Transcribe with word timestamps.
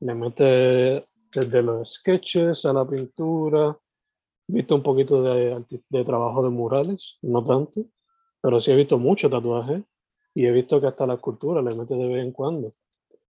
le 0.00 0.14
mete 0.14 1.04
desde 1.32 1.62
los 1.62 1.94
sketches 1.94 2.64
a 2.64 2.72
la 2.72 2.86
pintura, 2.86 3.76
visto 4.46 4.74
un 4.74 4.82
poquito 4.82 5.22
de, 5.22 5.64
de 5.88 6.04
trabajo 6.04 6.42
de 6.42 6.50
murales, 6.50 7.18
no 7.22 7.44
tanto, 7.44 7.86
pero 8.40 8.58
sí 8.60 8.72
he 8.72 8.76
visto 8.76 8.98
mucho 8.98 9.30
tatuaje 9.30 9.84
y 10.34 10.46
he 10.46 10.52
visto 10.52 10.80
que 10.80 10.86
hasta 10.86 11.06
la 11.06 11.14
escultura 11.14 11.62
le 11.62 11.74
mete 11.74 11.94
de 11.94 12.08
vez 12.08 12.24
en 12.24 12.32
cuando. 12.32 12.74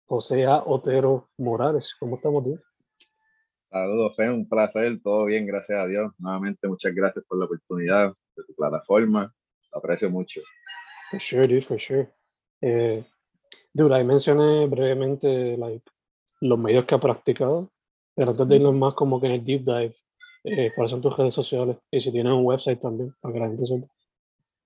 José 0.07 0.47
A. 0.47 0.63
Otero 0.65 1.29
Morales, 1.39 1.95
¿cómo 1.99 2.17
estamos 2.17 2.45
tú? 2.45 2.59
Saludos, 3.71 4.17
Fe, 4.17 4.31
un 4.31 4.49
placer, 4.49 4.99
todo 5.03 5.27
bien, 5.27 5.47
gracias 5.47 5.79
a 5.79 5.87
Dios. 5.87 6.13
Nuevamente, 6.19 6.67
muchas 6.67 6.95
gracias 6.95 7.25
por 7.27 7.39
la 7.39 7.45
oportunidad 7.45 8.15
de 8.35 8.45
tu 8.45 8.55
plataforma, 8.55 9.35
lo 9.71 9.79
aprecio 9.79 10.09
mucho. 10.09 10.41
For 11.11 11.21
sure, 11.21 11.47
dude, 11.47 11.63
for 11.63 11.79
sure. 11.79 12.09
Eh, 12.63 13.05
dude, 13.75 13.95
ahí 13.95 14.05
mencioné 14.05 14.67
brevemente 14.67 15.57
like, 15.59 15.85
los 16.41 16.59
medios 16.59 16.85
que 16.85 16.95
ha 16.95 16.99
practicado, 16.99 17.71
pero 18.15 18.31
antes 18.31 18.49
de 18.49 18.57
irnos 18.57 18.75
más 18.75 18.95
como 18.95 19.21
que 19.21 19.27
en 19.27 19.33
el 19.33 19.45
deep 19.45 19.63
dive, 19.65 19.95
eh, 20.45 20.73
¿cuáles 20.75 20.91
son 20.91 21.03
tus 21.03 21.17
redes 21.17 21.35
sociales? 21.35 21.77
Y 21.91 22.01
si 22.01 22.13
tienes 22.13 22.33
un 22.33 22.45
website 22.45 22.81
también, 22.81 23.15
para 23.21 23.35
que 23.35 23.41
la 23.41 23.47
gente 23.49 23.67
sepa. 23.67 23.87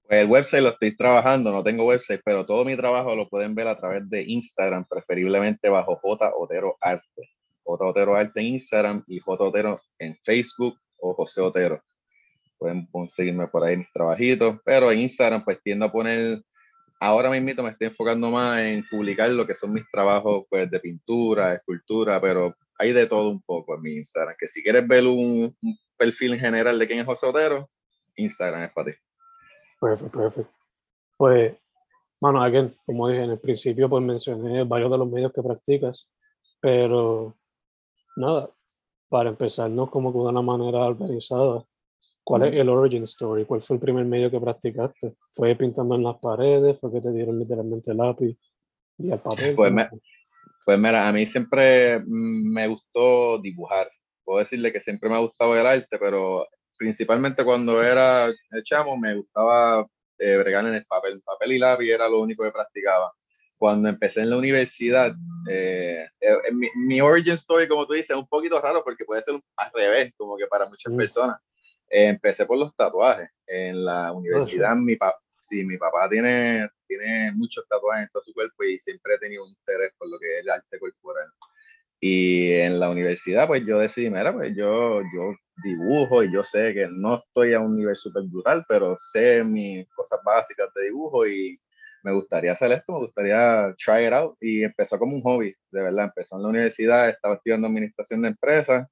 Pues 0.06 0.20
el 0.20 0.28
website 0.28 0.62
lo 0.62 0.70
estoy 0.70 0.96
trabajando, 0.96 1.52
no 1.52 1.62
tengo 1.62 1.86
website, 1.86 2.20
pero 2.24 2.44
todo 2.44 2.64
mi 2.64 2.76
trabajo 2.76 3.14
lo 3.14 3.28
pueden 3.28 3.54
ver 3.54 3.68
a 3.68 3.78
través 3.78 4.08
de 4.10 4.22
Instagram, 4.22 4.84
preferiblemente 4.88 5.68
bajo 5.68 5.96
J. 5.96 6.32
Otero 6.36 6.76
Arte. 6.80 7.30
J. 7.62 7.84
Otero 7.84 8.14
Arte 8.14 8.40
en 8.40 8.46
Instagram 8.46 9.04
y 9.06 9.20
J. 9.20 9.42
Otero 9.42 9.80
en 9.98 10.16
Facebook 10.24 10.78
o 10.98 11.14
José 11.14 11.40
Otero. 11.40 11.80
Pueden 12.58 12.86
conseguirme 12.86 13.48
por 13.48 13.64
ahí 13.64 13.76
mis 13.76 13.90
trabajitos, 13.92 14.58
pero 14.64 14.92
en 14.92 15.00
Instagram 15.00 15.44
pues 15.44 15.62
tiendo 15.62 15.86
a 15.86 15.92
poner 15.92 16.42
ahora 17.02 17.30
mismo 17.30 17.64
me 17.64 17.70
estoy 17.70 17.88
enfocando 17.88 18.30
más 18.30 18.60
en 18.60 18.86
publicar 18.88 19.28
lo 19.30 19.44
que 19.44 19.54
son 19.54 19.72
mis 19.72 19.84
trabajos 19.90 20.44
pues, 20.48 20.70
de 20.70 20.78
pintura, 20.78 21.54
escultura, 21.54 22.20
pero 22.20 22.54
hay 22.78 22.92
de 22.92 23.06
todo 23.06 23.28
un 23.30 23.42
poco 23.42 23.74
en 23.74 23.82
mi 23.82 23.96
Instagram. 23.96 24.36
Que 24.38 24.46
si 24.46 24.62
quieres 24.62 24.86
ver 24.86 25.04
un, 25.06 25.56
perfil 25.96 26.34
en 26.34 26.40
general 26.40 26.78
de 26.78 26.86
quién 26.86 27.00
es 27.00 27.06
José 27.06 27.26
Otero, 27.26 27.68
Instagram 28.16 28.62
es 28.62 28.72
para 28.72 28.92
ti. 28.92 28.98
Perfecto, 29.80 30.18
perfecto. 30.18 30.52
Pues, 31.16 31.56
mano, 32.20 32.42
again, 32.42 32.72
como 32.86 33.08
dije 33.08 33.24
en 33.24 33.30
el 33.30 33.40
principio, 33.40 33.88
pues 33.88 34.02
mencioné 34.02 34.62
varios 34.62 34.90
de 34.90 34.98
los 34.98 35.08
medios 35.08 35.32
que 35.32 35.42
practicas, 35.42 36.08
pero 36.60 37.34
nada, 38.16 38.48
para 39.08 39.30
empezarnos 39.30 39.90
como 39.90 40.12
que 40.12 40.18
de 40.18 40.24
una 40.24 40.42
manera 40.42 40.78
organizada, 40.78 41.64
¿Cuál 42.24 42.44
es 42.44 42.54
el 42.54 42.68
origin 42.68 43.02
story? 43.02 43.44
¿Cuál 43.44 43.62
fue 43.62 43.76
el 43.76 43.82
primer 43.82 44.04
medio 44.04 44.30
que 44.30 44.40
practicaste? 44.40 45.14
¿Fue 45.32 45.56
pintando 45.56 45.96
en 45.96 46.04
las 46.04 46.18
paredes? 46.18 46.78
¿Fue 46.78 46.92
que 46.92 47.00
te 47.00 47.10
dieron 47.10 47.38
literalmente 47.38 47.90
el 47.90 47.96
lápiz 47.96 48.36
y 48.98 49.10
el 49.10 49.18
papel? 49.18 49.56
Pues, 49.56 49.72
pues 50.64 50.78
mira, 50.78 51.08
a 51.08 51.12
mí 51.12 51.26
siempre 51.26 52.00
me 52.06 52.68
gustó 52.68 53.38
dibujar. 53.38 53.90
Puedo 54.24 54.38
decirle 54.38 54.72
que 54.72 54.80
siempre 54.80 55.08
me 55.08 55.16
ha 55.16 55.18
gustado 55.18 55.56
el 55.56 55.66
arte, 55.66 55.98
pero 55.98 56.46
principalmente 56.76 57.44
cuando 57.44 57.82
era 57.82 58.32
chamo 58.62 58.96
me 58.96 59.16
gustaba 59.16 59.84
eh, 60.18 60.36
bregar 60.36 60.64
en 60.66 60.74
el 60.74 60.84
papel. 60.84 61.20
Papel 61.24 61.52
y 61.52 61.58
lápiz 61.58 61.90
era 61.90 62.08
lo 62.08 62.20
único 62.20 62.44
que 62.44 62.52
practicaba. 62.52 63.12
Cuando 63.56 63.88
empecé 63.88 64.22
en 64.22 64.30
la 64.30 64.36
universidad, 64.36 65.12
eh, 65.50 66.06
eh, 66.20 66.52
mi, 66.52 66.68
mi, 66.76 67.00
origin 67.00 67.34
story, 67.34 67.66
como 67.66 67.86
tú 67.86 67.94
dices, 67.94 68.10
es 68.10 68.16
un 68.16 68.28
poquito 68.28 68.60
raro 68.60 68.82
porque 68.84 69.04
puede 69.04 69.22
ser 69.22 69.40
al 69.56 69.72
revés, 69.72 70.12
como 70.16 70.36
que 70.36 70.46
para 70.46 70.68
muchas 70.68 70.92
personas 70.94 71.36
empecé 71.92 72.46
por 72.46 72.58
los 72.58 72.74
tatuajes. 72.74 73.28
En 73.46 73.84
la 73.84 74.12
universidad, 74.12 74.74
mi, 74.74 74.96
papá 74.96 75.18
sí, 75.38 75.64
mi 75.64 75.76
papá 75.76 76.08
tiene, 76.08 76.68
tiene 76.88 77.32
muchos 77.32 77.66
tatuajes 77.68 78.04
en 78.04 78.08
todo 78.10 78.22
su 78.22 78.32
cuerpo 78.32 78.64
y 78.64 78.78
siempre 78.78 79.14
he 79.14 79.18
tenido 79.18 79.44
un 79.44 79.50
interés 79.50 79.92
por 79.98 80.08
lo 80.08 80.18
que 80.18 80.38
es 80.38 80.44
el 80.44 80.50
arte 80.50 80.78
corporal. 80.78 81.28
Y 82.00 82.50
en 82.52 82.80
la 82.80 82.90
universidad, 82.90 83.46
pues 83.46 83.64
yo 83.66 83.78
decidí, 83.78 84.10
mira, 84.10 84.32
pues 84.32 84.56
yo, 84.56 85.02
yo 85.14 85.34
dibujo 85.62 86.24
y 86.24 86.32
yo 86.32 86.42
sé 86.42 86.72
que 86.74 86.88
no 86.90 87.16
estoy 87.16 87.52
a 87.54 87.60
un 87.60 87.76
nivel 87.76 87.94
súper 87.94 88.24
brutal, 88.24 88.64
pero 88.68 88.96
sé 88.98 89.44
mis 89.44 89.88
cosas 89.90 90.18
básicas 90.24 90.72
de 90.74 90.84
dibujo 90.84 91.26
y 91.28 91.60
me 92.02 92.12
gustaría 92.12 92.52
hacer 92.52 92.72
esto, 92.72 92.94
me 92.94 92.98
gustaría 93.00 93.72
try 93.78 94.06
it 94.06 94.12
out. 94.12 94.36
Y 94.40 94.64
empezó 94.64 94.98
como 94.98 95.14
un 95.14 95.22
hobby, 95.22 95.54
de 95.70 95.82
verdad. 95.82 96.06
Empezó 96.06 96.36
en 96.36 96.42
la 96.42 96.48
universidad, 96.48 97.10
estaba 97.10 97.34
estudiando 97.34 97.68
administración 97.68 98.22
de 98.22 98.28
empresas 98.28 98.88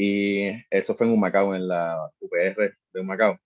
y 0.00 0.50
eso 0.70 0.94
fue 0.94 1.08
en 1.08 1.12
Humacao, 1.12 1.56
en 1.56 1.66
la 1.66 2.08
UPR 2.20 2.72
de 2.92 3.00
Humacao. 3.00 3.36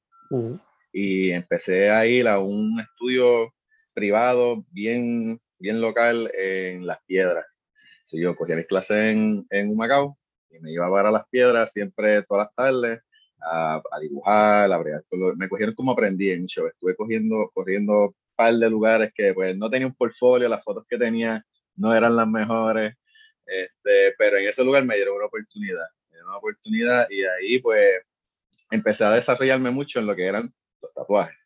Y 0.92 1.30
empecé 1.30 1.88
a 1.88 2.04
ir 2.04 2.28
a 2.28 2.40
un 2.40 2.78
estudio 2.78 3.54
privado 3.94 4.62
bien, 4.70 5.40
bien 5.58 5.80
local 5.80 6.30
en 6.36 6.86
Las 6.86 6.98
Piedras. 7.06 7.46
So, 8.04 8.18
yo 8.18 8.36
cogía 8.36 8.54
mis 8.54 8.66
clases 8.66 8.98
en, 8.98 9.46
en 9.48 9.70
Humacao 9.70 10.18
y 10.50 10.58
me 10.58 10.72
iba 10.72 10.84
a 10.84 10.90
ver 10.90 11.06
a 11.06 11.10
Las 11.10 11.26
Piedras 11.30 11.72
siempre 11.72 12.22
todas 12.24 12.48
las 12.48 12.54
tardes 12.54 13.00
a, 13.40 13.82
a 13.90 14.00
dibujar, 14.00 14.70
a 14.70 14.76
bregar. 14.76 15.02
Me 15.38 15.48
cogieron 15.48 15.74
como 15.74 15.92
aprendí 15.92 16.32
en 16.32 16.44
show. 16.44 16.66
Estuve 16.66 16.94
cogiendo, 16.94 17.50
corriendo 17.54 18.08
un 18.08 18.14
par 18.36 18.52
de 18.52 18.68
lugares 18.68 19.10
que 19.14 19.32
pues 19.32 19.56
no 19.56 19.70
tenía 19.70 19.86
un 19.86 19.94
portfolio, 19.94 20.50
las 20.50 20.62
fotos 20.62 20.84
que 20.86 20.98
tenía 20.98 21.42
no 21.76 21.94
eran 21.94 22.14
las 22.14 22.28
mejores, 22.28 22.94
este, 23.46 24.14
pero 24.18 24.36
en 24.36 24.48
ese 24.48 24.62
lugar 24.62 24.84
me 24.84 24.96
dieron 24.96 25.16
una 25.16 25.24
oportunidad 25.24 25.86
una 26.24 26.36
oportunidad 26.36 27.06
y 27.10 27.22
ahí 27.24 27.58
pues 27.58 28.02
empecé 28.70 29.04
a 29.04 29.12
desarrollarme 29.12 29.70
mucho 29.70 30.00
en 30.00 30.06
lo 30.06 30.16
que 30.16 30.26
eran 30.26 30.52
los 30.80 30.94
tatuajes. 30.94 31.36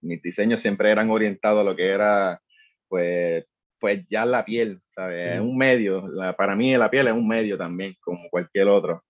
mis 0.00 0.22
diseños 0.22 0.60
siempre 0.60 0.90
eran 0.90 1.10
orientados 1.10 1.60
a 1.60 1.64
lo 1.64 1.74
que 1.74 1.88
era 1.88 2.40
pues, 2.88 3.44
pues 3.78 4.04
ya 4.08 4.24
la 4.24 4.44
piel, 4.44 4.80
¿sabes? 4.94 5.34
Es 5.34 5.40
un 5.40 5.56
medio, 5.56 6.08
para 6.36 6.54
mí 6.54 6.76
la 6.76 6.90
piel 6.90 7.08
es 7.08 7.12
un 7.12 7.26
medio 7.26 7.58
también, 7.58 7.96
como 8.00 8.28
cualquier 8.30 8.68
otro. 8.68 9.04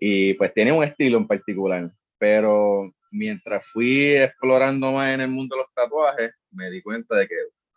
Y 0.00 0.34
pues 0.34 0.52
tiene 0.54 0.72
un 0.72 0.82
estilo 0.82 1.18
en 1.18 1.26
particular, 1.26 1.90
pero 2.18 2.92
mientras 3.10 3.64
fui 3.66 4.16
explorando 4.16 4.92
más 4.92 5.12
en 5.12 5.20
el 5.20 5.28
mundo 5.28 5.56
de 5.56 5.62
los 5.62 5.74
tatuajes, 5.74 6.32
me 6.50 6.70
di 6.70 6.82
cuenta 6.82 7.16
de 7.16 7.28
que, 7.28 7.34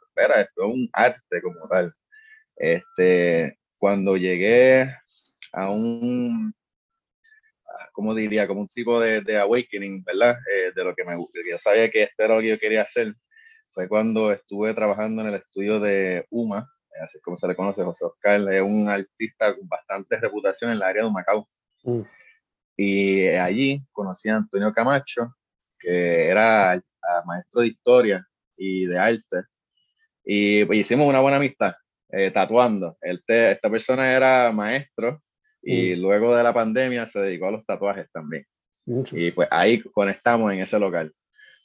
espera, 0.08 0.42
esto 0.42 0.68
es 0.68 0.74
un 0.74 0.90
arte 0.94 1.42
como 1.42 1.68
tal. 1.68 1.94
Este, 2.56 3.58
cuando 3.78 4.16
llegué 4.16 4.90
a 5.52 5.70
un 5.70 6.54
como 7.94 8.14
diría? 8.14 8.48
Como 8.48 8.62
un 8.62 8.68
tipo 8.68 9.00
de, 9.00 9.22
de 9.22 9.38
awakening, 9.38 10.04
¿verdad? 10.04 10.36
Eh, 10.54 10.72
de 10.76 10.84
lo 10.84 10.94
que 10.94 11.06
me 11.06 11.16
gusta. 11.16 11.40
Yo 11.50 11.58
sabía 11.58 11.90
que 11.90 12.04
esto 12.04 12.24
era 12.24 12.36
lo 12.36 12.42
que 12.42 12.50
yo 12.50 12.60
quería 12.60 12.82
hacer. 12.82 13.14
Fue 13.72 13.88
cuando 13.88 14.32
estuve 14.32 14.74
trabajando 14.74 15.22
en 15.22 15.30
el 15.30 15.36
estudio 15.36 15.80
de 15.80 16.26
UMA, 16.30 16.68
así 17.02 17.18
es 17.18 17.24
como 17.24 17.38
se 17.38 17.48
le 17.48 17.56
conoce, 17.56 17.84
José 17.84 18.06
Oscar, 18.06 18.42
es 18.54 18.62
un 18.62 18.90
artista 18.90 19.56
con 19.56 19.68
bastante 19.68 20.18
reputación 20.18 20.72
en 20.72 20.80
la 20.80 20.88
área 20.88 21.04
de 21.04 21.12
Macao. 21.12 21.48
Mm. 21.84 22.02
Y 22.76 23.28
allí 23.30 23.82
conocí 23.92 24.30
a 24.30 24.38
Antonio 24.38 24.74
Camacho, 24.74 25.36
que 25.80 26.28
era 26.28 26.82
maestro 27.26 27.62
de 27.62 27.68
historia 27.68 28.28
y 28.58 28.86
de 28.86 28.98
arte. 28.98 29.44
Y 30.24 30.66
pues, 30.66 30.80
hicimos 30.80 31.08
una 31.08 31.20
buena 31.20 31.38
amistad, 31.38 31.74
eh, 32.10 32.32
tatuando. 32.32 32.98
esta 33.02 33.70
persona 33.70 34.12
era 34.12 34.52
maestro 34.52 35.22
y 35.64 35.96
mm. 35.96 36.02
luego 36.02 36.36
de 36.36 36.44
la 36.44 36.54
pandemia 36.54 37.06
se 37.06 37.20
dedicó 37.20 37.48
a 37.48 37.52
los 37.52 37.66
tatuajes 37.66 38.12
también. 38.12 38.46
Y 38.86 39.32
pues 39.32 39.48
ahí 39.50 39.82
conectamos 39.82 40.52
en 40.52 40.60
ese 40.60 40.78
local. 40.78 41.14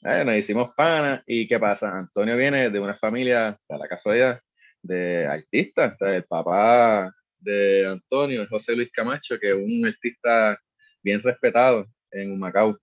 Eh, 0.04 0.24
nos 0.24 0.36
hicimos 0.36 0.70
pana 0.76 1.22
y 1.26 1.48
¿qué 1.48 1.58
pasa? 1.58 1.90
Antonio 1.90 2.36
viene 2.36 2.70
de 2.70 2.78
una 2.78 2.94
familia, 2.96 3.58
de 3.68 3.78
la 3.78 3.88
casualidad, 3.88 4.40
de 4.80 5.26
artistas. 5.26 5.96
el 6.00 6.24
papá 6.24 7.12
de 7.40 7.86
Antonio 7.86 8.42
es 8.42 8.48
José 8.48 8.76
Luis 8.76 8.90
Camacho, 8.92 9.38
que 9.38 9.50
es 9.50 9.54
un 9.54 9.84
artista 9.86 10.56
bien 11.02 11.20
respetado 11.20 11.86
en 12.12 12.38
Macao. 12.38 12.78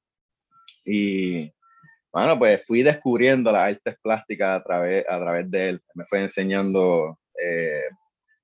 Y 0.84 1.52
bueno, 2.12 2.38
pues 2.38 2.66
fui 2.66 2.84
descubriendo 2.84 3.52
las 3.52 3.74
artes 3.74 3.96
plásticas 4.02 4.60
a 4.60 4.64
través, 4.64 5.06
a 5.08 5.18
través 5.18 5.50
de 5.50 5.70
él. 5.70 5.82
Me 5.94 6.06
fue 6.06 6.22
enseñando 6.22 7.18
eh, 7.42 7.90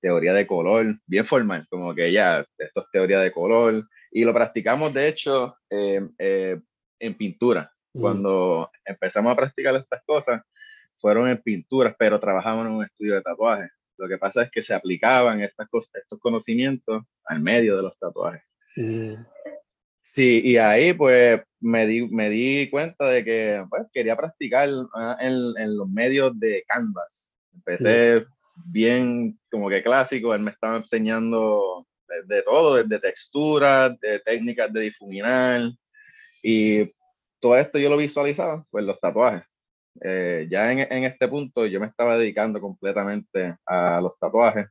teoría 0.01 0.33
de 0.33 0.47
color, 0.47 0.95
bien 1.05 1.25
formal, 1.25 1.65
como 1.69 1.93
que 1.93 2.11
ya, 2.11 2.45
esto 2.57 2.81
es 2.81 2.91
teoría 2.91 3.19
de 3.19 3.31
color. 3.31 3.87
Y 4.11 4.25
lo 4.25 4.33
practicamos, 4.33 4.93
de 4.93 5.07
hecho, 5.07 5.55
eh, 5.69 6.01
eh, 6.17 6.59
en 6.99 7.13
pintura. 7.15 7.71
Mm. 7.93 8.01
Cuando 8.01 8.69
empezamos 8.83 9.31
a 9.31 9.35
practicar 9.35 9.75
estas 9.75 10.01
cosas, 10.05 10.41
fueron 10.99 11.29
en 11.29 11.41
pinturas, 11.41 11.95
pero 11.97 12.19
trabajamos 12.19 12.65
en 12.65 12.73
un 12.73 12.83
estudio 12.83 13.15
de 13.15 13.21
tatuajes. 13.21 13.71
Lo 13.97 14.07
que 14.07 14.17
pasa 14.17 14.43
es 14.43 14.51
que 14.51 14.61
se 14.61 14.73
aplicaban 14.73 15.41
estas 15.41 15.69
cosas, 15.69 15.91
estos 15.95 16.19
conocimientos 16.19 17.03
al 17.25 17.39
medio 17.39 17.77
de 17.77 17.83
los 17.83 17.97
tatuajes. 17.97 18.43
Mm. 18.75 19.15
Sí, 20.03 20.41
y 20.43 20.57
ahí 20.57 20.93
pues 20.93 21.41
me 21.61 21.87
di, 21.87 22.07
me 22.07 22.29
di 22.29 22.69
cuenta 22.69 23.07
de 23.09 23.23
que 23.23 23.65
pues, 23.69 23.83
quería 23.93 24.17
practicar 24.17 24.69
ah, 24.93 25.17
en, 25.21 25.53
en, 25.57 25.77
los 25.77 25.87
medios 25.89 26.37
de 26.37 26.63
Canvas. 26.67 27.31
Empecé 27.53 28.25
bien 28.55 29.39
como 29.49 29.69
que 29.69 29.83
clásico, 29.83 30.33
él 30.33 30.41
me 30.41 30.51
estaba 30.51 30.77
enseñando 30.77 31.87
de, 32.27 32.41
todo, 32.43 32.75
desde 32.75 32.99
texturas, 32.99 33.99
de 33.99 34.19
técnicas 34.19 34.71
de 34.71 34.81
difuminar, 34.81 35.71
y 36.43 36.91
todo 37.39 37.57
esto 37.57 37.77
yo 37.79 37.89
lo 37.89 37.97
visualizaba, 37.97 38.65
pues 38.69 38.85
los 38.85 38.99
tatuajes. 38.99 39.43
Eh, 40.01 40.47
ya 40.49 40.71
en, 40.71 40.79
en, 40.79 41.03
este 41.03 41.27
punto 41.27 41.65
yo 41.65 41.79
me 41.79 41.87
estaba 41.87 42.17
dedicando 42.17 42.61
completamente 42.61 43.57
a 43.65 43.99
los 44.01 44.17
tatuajes, 44.17 44.67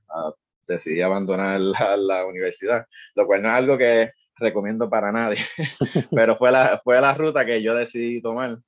decidí 0.66 1.02
abandonar 1.02 1.60
la, 1.60 1.96
la 1.96 2.26
universidad, 2.26 2.86
lo 3.14 3.26
cual 3.26 3.42
no 3.42 3.48
es 3.48 3.54
algo 3.54 3.76
que 3.76 4.12
recomiendo 4.36 4.88
para 4.88 5.12
nadie, 5.12 5.38
pero 6.10 6.36
fue 6.36 6.50
la, 6.50 6.80
fue 6.82 7.00
la 7.00 7.14
ruta 7.14 7.44
que 7.44 7.62
yo 7.62 7.74
decidí 7.74 8.22
tomar. 8.22 8.58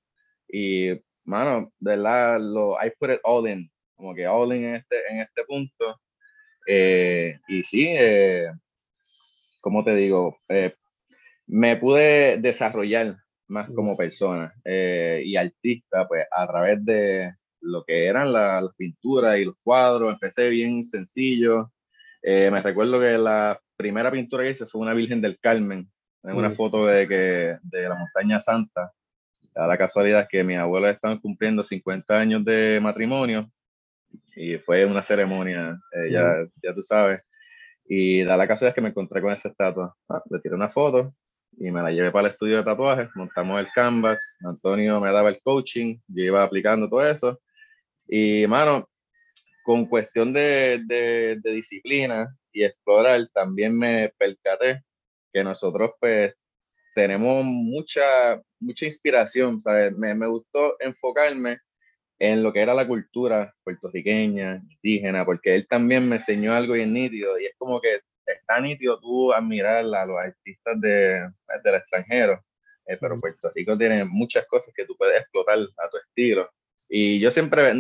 Y, 0.49 0.91
mano, 1.25 1.73
de 1.81 1.97
verdad, 1.97 2.39
lo, 2.41 2.75
I 2.75 2.91
put 2.99 3.11
it 3.11 3.21
all 3.25 3.49
in, 3.49 3.71
como 3.97 4.15
que 4.15 4.27
all 4.27 4.55
in 4.55 4.65
en 4.65 4.75
este, 4.77 4.97
en 5.11 5.21
este 5.21 5.45
punto. 5.45 6.01
Eh, 6.67 7.39
y 7.49 7.63
sí, 7.63 7.87
eh, 7.89 8.47
como 9.61 9.85
te 9.85 9.95
digo, 9.95 10.39
eh, 10.49 10.75
me 11.47 11.77
pude 11.77 12.39
desarrollar 12.39 13.17
más 13.49 13.69
como 13.71 13.97
persona 13.97 14.55
y 14.65 15.37
artista, 15.37 16.09
pues 16.09 16.27
a 16.31 16.47
través 16.47 16.83
de 16.85 17.35
lo 17.61 17.85
que 17.85 18.07
eran 18.07 18.33
las 18.33 18.75
pinturas 18.77 19.39
y 19.39 19.45
los 19.45 19.57
cuadros. 19.63 20.13
Empecé 20.13 20.49
bien 20.49 20.85
sencillo. 20.85 21.71
me 22.23 22.63
recuerdo 22.63 22.99
que 22.99 23.19
la 23.19 23.61
primera 23.77 24.11
pintura 24.11 24.45
que 24.45 24.51
hice 24.53 24.67
fue 24.67 24.81
una 24.81 24.95
Virgen 24.95 25.21
del 25.21 25.39
Carmen, 25.39 25.91
en 26.23 26.37
una 26.37 26.53
foto 26.53 26.87
de, 26.87 27.07
que, 27.07 27.59
de 27.63 27.89
la 27.89 27.97
montaña 27.97 28.41
santa. 28.41 28.93
Da 29.55 29.67
la 29.67 29.77
casualidad 29.77 30.29
que 30.31 30.43
mis 30.43 30.57
abuelos 30.57 30.95
estaban 30.95 31.19
cumpliendo 31.19 31.63
50 31.63 32.19
años 32.19 32.45
de 32.45 32.81
matrimonio 32.81 33.51
y 34.37 34.59
fue 34.59 34.85
una 34.85 35.03
ceremonia, 35.03 35.79
eh, 35.93 36.11
ya, 36.11 36.25
mm. 36.25 36.51
ya 36.63 36.75
tú 36.75 36.83
sabes. 36.83 37.21
Y 37.87 38.23
da 38.25 38.37
la 38.37 38.49
casualidad 38.49 38.75
que 38.75 38.81
me 38.81 38.89
encontré 38.89 39.21
con 39.21 39.33
esa 39.33 39.49
estatua. 39.49 39.95
Ah, 40.09 40.23
le 40.31 40.41
tiré 40.41 40.55
una 40.55 40.71
foto 40.71 41.15
y 41.59 41.71
me 41.71 41.83
la 41.83 41.91
llevé 41.91 42.11
para 42.11 42.29
el 42.29 42.33
estudio 42.33 42.57
de 42.59 42.65
tatuajes, 42.65 43.11
montamos 43.15 43.61
el 43.61 43.69
canvas, 43.75 44.37
Antonio 44.45 45.01
me 45.01 45.13
daba 45.13 45.29
el 45.29 45.41
coaching, 45.43 45.99
yo 46.09 46.25
iba 46.25 46.43
aplicando 46.43 46.89
todo 46.89 47.07
eso. 47.07 47.41
Y, 48.09 48.47
mano, 48.47 48.89
con 49.63 49.87
cuestión 49.87 50.33
de, 50.33 50.83
de, 50.87 51.39
de 51.43 51.53
disciplina 51.53 52.35
y 52.53 52.65
explorar, 52.65 53.29
también 53.33 53.77
me 53.79 54.13
percaté 54.19 54.83
que 55.33 55.45
nosotros 55.45 55.93
pues 56.01 56.35
tenemos 56.95 57.45
mucha, 57.45 58.41
mucha 58.61 58.85
inspiración, 58.87 59.61
¿sabes? 59.61 59.97
Me, 59.97 60.15
me 60.15 60.27
gustó 60.27 60.77
enfocarme 60.81 61.59
en 62.23 62.41
lo 62.41 62.53
que 62.53 62.61
era 62.61 62.73
la 62.73 62.87
cultura 62.87 63.53
puertorriqueña, 63.65 64.63
indígena, 64.71 65.25
porque 65.25 65.57
él 65.57 65.67
también 65.69 66.09
me 66.09 66.17
enseñó 66.17 66.55
algo 66.55 66.75
bien 66.75 66.93
nítido 66.93 67.37
y 67.37 67.47
es 67.47 67.55
como 67.59 67.81
que 67.81 67.99
está 68.25 68.61
nítido 68.61 69.01
tú 69.01 69.33
admirar 69.33 69.79
a 69.79 70.07
los 70.07 70.17
artistas 70.17 70.81
de, 70.81 71.29
del 71.65 71.75
extranjero, 71.75 72.41
eh, 72.87 72.97
pero 73.01 73.19
Puerto 73.19 73.51
Rico 73.53 73.77
tiene 73.77 74.05
muchas 74.05 74.47
cosas 74.47 74.73
que 74.73 74.87
tú 74.87 74.97
puedes 74.97 75.21
explotar 75.21 75.59
a 75.59 75.91
tu 75.91 75.97
estilo. 75.97 76.49
Y 76.89 77.19
yo 77.19 77.33
siempre, 77.33 77.73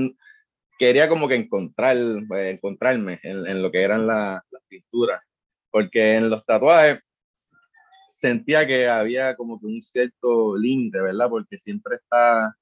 quería 0.76 1.08
como 1.08 1.28
que 1.28 1.36
encontrar, 1.36 1.96
pues, 2.26 2.54
encontrarme 2.54 3.20
en, 3.22 3.46
en, 3.46 3.62
lo 3.62 3.70
que 3.70 3.80
eran 3.80 4.08
las 4.08 4.42
pinturas, 4.66 5.22
porque 5.70 6.14
en 6.14 6.28
los 6.28 6.44
tatuajes 6.44 6.98
sentía 8.10 8.66
que 8.66 8.88
había 8.88 9.36
como 9.36 9.60
que 9.60 9.66
un 9.66 9.80
cierto 9.82 10.56
límite, 10.56 11.00
¿verdad? 11.00 11.28
Porque 11.28 11.58
siempre 11.58 11.94
está 11.94 12.56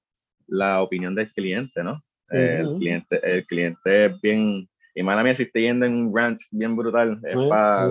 la 0.50 0.82
opinión 0.82 1.14
del 1.14 1.32
cliente, 1.32 1.82
¿no? 1.82 2.02
el, 2.30 2.76
cliente, 2.78 3.20
el 3.22 3.46
cliente 3.46 4.06
es 4.06 4.20
bien, 4.20 4.68
y 4.94 5.02
mala 5.02 5.22
mía 5.22 5.34
si 5.34 5.44
estoy 5.44 5.62
yendo 5.62 5.86
en 5.86 5.94
un 5.94 6.16
rant 6.16 6.40
bien 6.50 6.76
brutal, 6.76 7.20
es 7.24 7.36
para... 7.48 7.90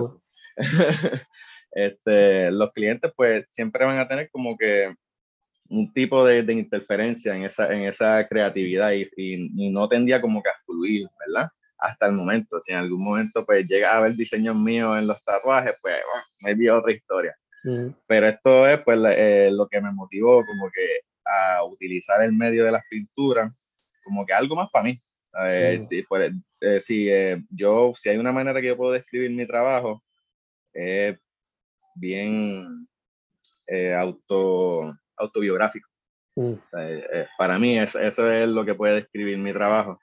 este, 1.71 2.51
los 2.51 2.71
clientes 2.73 3.11
pues 3.15 3.45
siempre 3.49 3.85
van 3.85 3.99
a 3.99 4.07
tener 4.07 4.29
como 4.31 4.57
que 4.57 4.93
un 5.69 5.93
tipo 5.93 6.25
de, 6.25 6.41
de, 6.41 6.53
interferencia 6.53 7.35
en 7.35 7.43
esa, 7.43 7.71
en 7.71 7.83
esa 7.83 8.27
creatividad 8.27 8.91
y, 8.91 9.07
y, 9.15 9.69
no 9.69 9.87
tendía 9.87 10.19
como 10.19 10.41
que 10.41 10.49
a 10.49 10.53
fluir, 10.65 11.07
¿verdad? 11.27 11.49
Hasta 11.77 12.07
el 12.07 12.13
momento, 12.13 12.59
si 12.59 12.71
en 12.71 12.79
algún 12.79 13.03
momento 13.03 13.45
pues 13.45 13.67
llega 13.67 13.95
a 13.95 14.01
ver 14.01 14.13
diseños 14.15 14.55
míos 14.55 14.97
en 14.97 15.07
los 15.07 15.23
tatuajes, 15.23 15.75
pues 15.81 15.95
me 16.41 16.55
dio 16.55 16.79
otra 16.79 16.91
historia. 16.91 17.35
Mm. 17.63 17.89
Pero 18.07 18.27
esto 18.27 18.67
es 18.67 18.79
pues 18.81 18.99
eh, 19.15 19.49
lo 19.51 19.67
que 19.67 19.79
me 19.79 19.91
motivó 19.91 20.43
como 20.45 20.69
que 20.71 21.01
a 21.29 21.63
utilizar 21.63 22.21
el 22.23 22.33
medio 22.33 22.65
de 22.65 22.71
las 22.71 22.83
pinturas 22.89 23.51
como 24.03 24.25
que 24.25 24.33
algo 24.33 24.55
más 24.55 24.69
para 24.71 24.85
mí. 24.85 24.99
Si, 25.87 26.01
pues, 26.03 26.33
eh, 26.61 26.79
si 26.79 27.09
eh, 27.09 27.43
yo, 27.49 27.93
si 27.95 28.09
hay 28.09 28.17
una 28.17 28.31
manera 28.31 28.59
que 28.59 28.67
yo 28.67 28.77
puedo 28.77 28.93
describir 28.93 29.29
mi 29.31 29.45
trabajo, 29.45 30.03
es 30.73 31.17
bien 31.95 32.87
auto 33.95 34.95
autobiográfico. 35.19 35.87
Mm. 36.35 36.53
Eh, 36.77 37.07
eh, 37.13 37.27
para 37.37 37.59
mí 37.59 37.77
eso, 37.77 37.99
eso, 37.99 38.31
es 38.31 38.47
lo 38.47 38.65
que 38.65 38.75
puede 38.75 38.95
describir 38.95 39.37
mi 39.37 39.51
trabajo, 39.51 39.99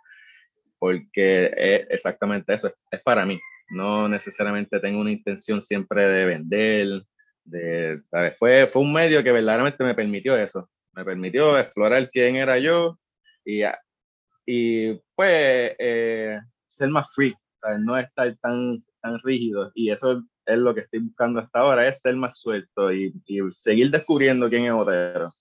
porque 0.78 1.50
es 1.56 1.86
exactamente 1.90 2.54
eso, 2.54 2.72
es, 2.90 3.02
para 3.02 3.24
mí. 3.24 3.40
No 3.70 4.08
necesariamente 4.08 4.78
tengo 4.78 5.00
una 5.00 5.10
intención 5.10 5.60
siempre 5.60 6.06
de 6.06 6.24
vender, 6.24 7.02
de, 7.44 8.02
Fue, 8.38 8.66
fue 8.66 8.82
un 8.82 8.92
medio 8.92 9.22
que 9.22 9.32
verdaderamente 9.32 9.82
me 9.82 9.94
permitió 9.94 10.36
eso, 10.36 10.68
me 10.96 11.04
permitió 11.04 11.58
explorar 11.58 12.10
quién 12.10 12.36
era 12.36 12.58
yo 12.58 12.98
y, 13.44 13.60
y 14.46 14.94
pues 15.14 15.76
eh, 15.78 16.40
ser 16.66 16.88
más 16.88 17.12
free, 17.14 17.34
no 17.80 17.96
estar 17.96 18.34
tan, 18.40 18.82
tan 19.00 19.20
rígido 19.20 19.70
y 19.74 19.90
eso 19.90 20.22
es 20.46 20.58
lo 20.58 20.74
que 20.74 20.80
estoy 20.80 21.00
buscando 21.00 21.40
hasta 21.40 21.60
ahora, 21.60 21.86
es 21.86 22.00
ser 22.00 22.16
más 22.16 22.38
suelto 22.38 22.92
y, 22.92 23.12
y 23.26 23.40
seguir 23.50 23.90
descubriendo 23.90 24.48
quién 24.48 24.64
es 24.64 24.72
Otero. 24.72 25.32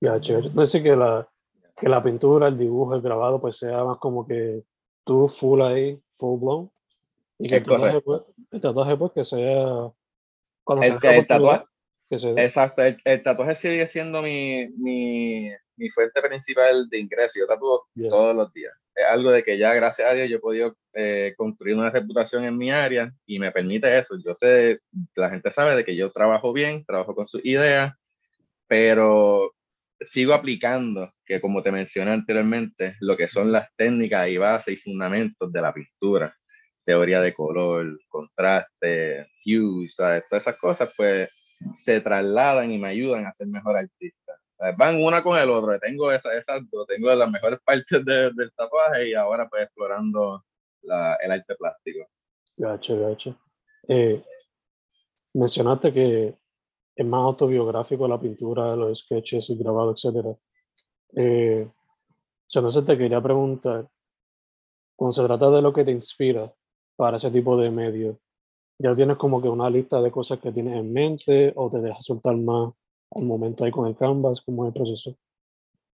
Ya, 0.00 0.20
chévere. 0.20 0.50
Decir 0.50 0.82
que 0.82 0.94
la, 0.94 1.28
que 1.76 1.88
la 1.88 2.02
pintura, 2.02 2.48
el 2.48 2.58
dibujo, 2.58 2.94
el 2.94 3.00
grabado, 3.00 3.40
pues 3.40 3.56
sea 3.56 3.84
más 3.84 3.98
como 3.98 4.26
que 4.26 4.62
tú 5.04 5.28
full 5.28 5.62
ahí, 5.62 6.00
full 6.16 6.40
blown. 6.40 6.70
Y 7.38 7.48
que 7.48 7.56
el 7.56 7.64
tatuaje, 7.64 8.00
pues, 8.00 8.22
el 8.50 8.60
tatuaje, 8.60 8.96
pues, 8.96 9.12
que 9.12 9.24
sea... 9.24 9.90
Cuando 10.64 10.86
el, 10.86 10.98
el 11.00 11.26
tatuaje, 11.26 11.64
exacto, 12.10 12.82
el, 12.82 13.00
el, 13.04 13.22
tatuaje 13.22 13.54
sigue 13.54 13.86
siendo 13.86 14.22
mi, 14.22 14.68
mi, 14.78 15.50
mi 15.78 15.90
fuente 15.90 16.20
principal 16.20 16.88
de 16.88 16.98
ingreso. 16.98 17.38
Yo 17.38 17.46
tatúo 17.46 17.86
todos 18.08 18.34
los 18.34 18.52
días. 18.52 18.72
Es 18.94 19.06
algo 19.06 19.30
de 19.30 19.42
que 19.44 19.56
ya, 19.56 19.72
gracias 19.74 20.10
a 20.10 20.14
Dios, 20.14 20.28
yo 20.28 20.36
he 20.36 20.40
podido 20.40 20.76
eh, 20.92 21.34
construir 21.36 21.76
una 21.76 21.90
reputación 21.90 22.44
en 22.44 22.58
mi 22.58 22.70
área 22.70 23.12
y 23.26 23.38
me 23.38 23.52
permite 23.52 23.96
eso. 23.96 24.16
Yo 24.24 24.34
sé, 24.34 24.80
la 25.14 25.30
gente 25.30 25.50
sabe 25.50 25.76
de 25.76 25.84
que 25.84 25.96
yo 25.96 26.10
trabajo 26.10 26.52
bien, 26.52 26.84
trabajo 26.84 27.14
con 27.14 27.28
sus 27.28 27.44
ideas, 27.44 27.94
pero 28.66 29.54
sigo 30.00 30.34
aplicando, 30.34 31.12
que 31.24 31.40
como 31.40 31.62
te 31.62 31.72
mencioné 31.72 32.12
anteriormente, 32.12 32.96
lo 33.00 33.16
que 33.16 33.28
son 33.28 33.52
las 33.52 33.68
técnicas 33.76 34.28
y 34.28 34.36
bases 34.36 34.74
y 34.74 34.76
fundamentos 34.78 35.52
de 35.52 35.60
la 35.60 35.72
pintura, 35.72 36.34
teoría 36.84 37.20
de 37.20 37.34
color, 37.34 37.98
contraste, 38.08 39.26
hues, 39.44 39.96
todas 39.96 40.22
esas 40.30 40.56
cosas, 40.56 40.90
pues 40.96 41.28
se 41.72 42.00
trasladan 42.00 42.70
y 42.70 42.78
me 42.78 42.88
ayudan 42.88 43.26
a 43.26 43.32
ser 43.32 43.46
mejor 43.48 43.76
artista. 43.76 44.38
Van 44.76 45.02
una 45.02 45.22
con 45.22 45.38
el 45.38 45.50
otro, 45.50 45.78
tengo 45.78 46.10
esas, 46.10 46.34
esas 46.34 46.68
dos, 46.70 46.86
tengo 46.86 47.14
las 47.14 47.30
mejores 47.30 47.60
partes 47.64 48.04
del 48.04 48.52
tatuaje 48.56 49.10
y 49.10 49.14
ahora 49.14 49.48
pues 49.48 49.62
explorando 49.62 50.44
la, 50.82 51.14
el 51.16 51.30
arte 51.30 51.54
plástico. 51.54 52.08
Gacho, 52.56 52.98
gacho. 52.98 53.36
Eh, 53.86 54.20
mencionaste 55.34 55.92
que 55.92 56.34
es 56.96 57.06
más 57.06 57.20
autobiográfico 57.20 58.08
la 58.08 58.20
pintura, 58.20 58.74
los 58.74 58.98
sketches 58.98 59.50
y 59.50 59.56
grabado, 59.56 59.94
etc. 59.94 60.36
Eh, 61.16 61.68
yo 62.48 62.60
no 62.60 62.70
sé, 62.70 62.82
te 62.82 62.98
quería 62.98 63.20
preguntar, 63.20 63.88
cuando 64.96 65.12
se 65.12 65.24
trata 65.24 65.50
de 65.50 65.62
lo 65.62 65.72
que 65.72 65.84
te 65.84 65.92
inspira 65.92 66.52
para 66.96 67.18
ese 67.18 67.30
tipo 67.30 67.56
de 67.56 67.70
medio, 67.70 68.18
¿ya 68.78 68.94
tienes 68.94 69.16
como 69.16 69.42
que 69.42 69.48
una 69.48 69.68
lista 69.68 70.00
de 70.00 70.10
cosas 70.10 70.38
que 70.38 70.52
tienes 70.52 70.76
en 70.76 70.92
mente 70.92 71.52
o 71.56 71.68
te 71.68 71.80
dejas 71.80 72.04
soltar 72.04 72.36
más 72.36 72.72
al 73.10 73.24
momento 73.24 73.64
ahí 73.64 73.70
con 73.70 73.86
el 73.86 73.96
canvas? 73.96 74.40
¿Cómo 74.40 74.64
es 74.64 74.68
el 74.68 74.74
proceso? 74.74 75.16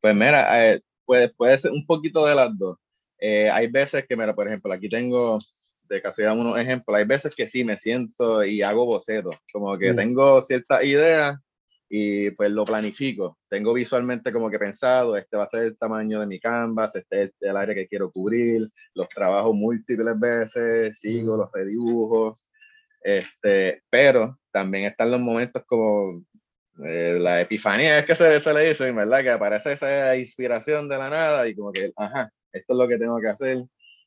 Pues 0.00 0.14
mira, 0.14 0.72
eh, 0.72 0.82
puede, 1.04 1.28
puede 1.30 1.58
ser 1.58 1.72
un 1.72 1.84
poquito 1.86 2.24
de 2.24 2.34
las 2.34 2.56
dos. 2.56 2.78
Eh, 3.18 3.50
hay 3.50 3.66
veces 3.66 4.06
que, 4.08 4.16
mira, 4.16 4.34
por 4.34 4.46
ejemplo, 4.46 4.72
aquí 4.72 4.88
tengo 4.88 5.38
de 5.90 6.00
casualidad 6.00 6.38
unos 6.38 6.58
ejemplos, 6.58 6.96
hay 6.96 7.04
veces 7.04 7.34
que 7.34 7.48
sí 7.48 7.64
me 7.64 7.76
siento 7.76 8.44
y 8.44 8.62
hago 8.62 8.86
bocetos, 8.86 9.36
como 9.52 9.76
que 9.76 9.92
mm. 9.92 9.96
tengo 9.96 10.40
ciertas 10.42 10.84
ideas 10.84 11.38
y 11.88 12.30
pues 12.30 12.50
lo 12.52 12.64
planifico. 12.64 13.36
Tengo 13.48 13.72
visualmente 13.74 14.32
como 14.32 14.48
que 14.48 14.58
pensado, 14.58 15.16
este 15.16 15.36
va 15.36 15.44
a 15.44 15.48
ser 15.48 15.64
el 15.64 15.76
tamaño 15.76 16.20
de 16.20 16.26
mi 16.26 16.38
canvas, 16.38 16.94
este 16.94 17.24
es 17.24 17.32
el 17.40 17.56
área 17.56 17.74
que 17.74 17.88
quiero 17.88 18.10
cubrir, 18.10 18.68
los 18.94 19.08
trabajo 19.08 19.52
múltiples 19.52 20.18
veces, 20.18 20.98
sigo 20.98 21.34
mm. 21.34 21.38
los 21.40 21.52
redibujos, 21.52 22.46
este, 23.02 23.82
pero 23.90 24.38
también 24.52 24.84
están 24.84 25.10
los 25.10 25.20
momentos 25.20 25.62
como 25.66 26.22
eh, 26.84 27.18
la 27.20 27.40
epifanía, 27.40 27.98
es 27.98 28.06
que 28.06 28.14
se, 28.14 28.40
se 28.40 28.54
le 28.54 28.68
dice, 28.68 28.90
¿verdad? 28.90 29.22
Que 29.22 29.30
aparece 29.30 29.72
esa 29.72 30.16
inspiración 30.16 30.88
de 30.88 30.98
la 30.98 31.10
nada 31.10 31.48
y 31.48 31.54
como 31.54 31.72
que, 31.72 31.92
ajá, 31.96 32.30
esto 32.52 32.72
es 32.72 32.78
lo 32.78 32.88
que 32.88 32.98
tengo 32.98 33.20
que 33.20 33.28
hacer 33.28 33.64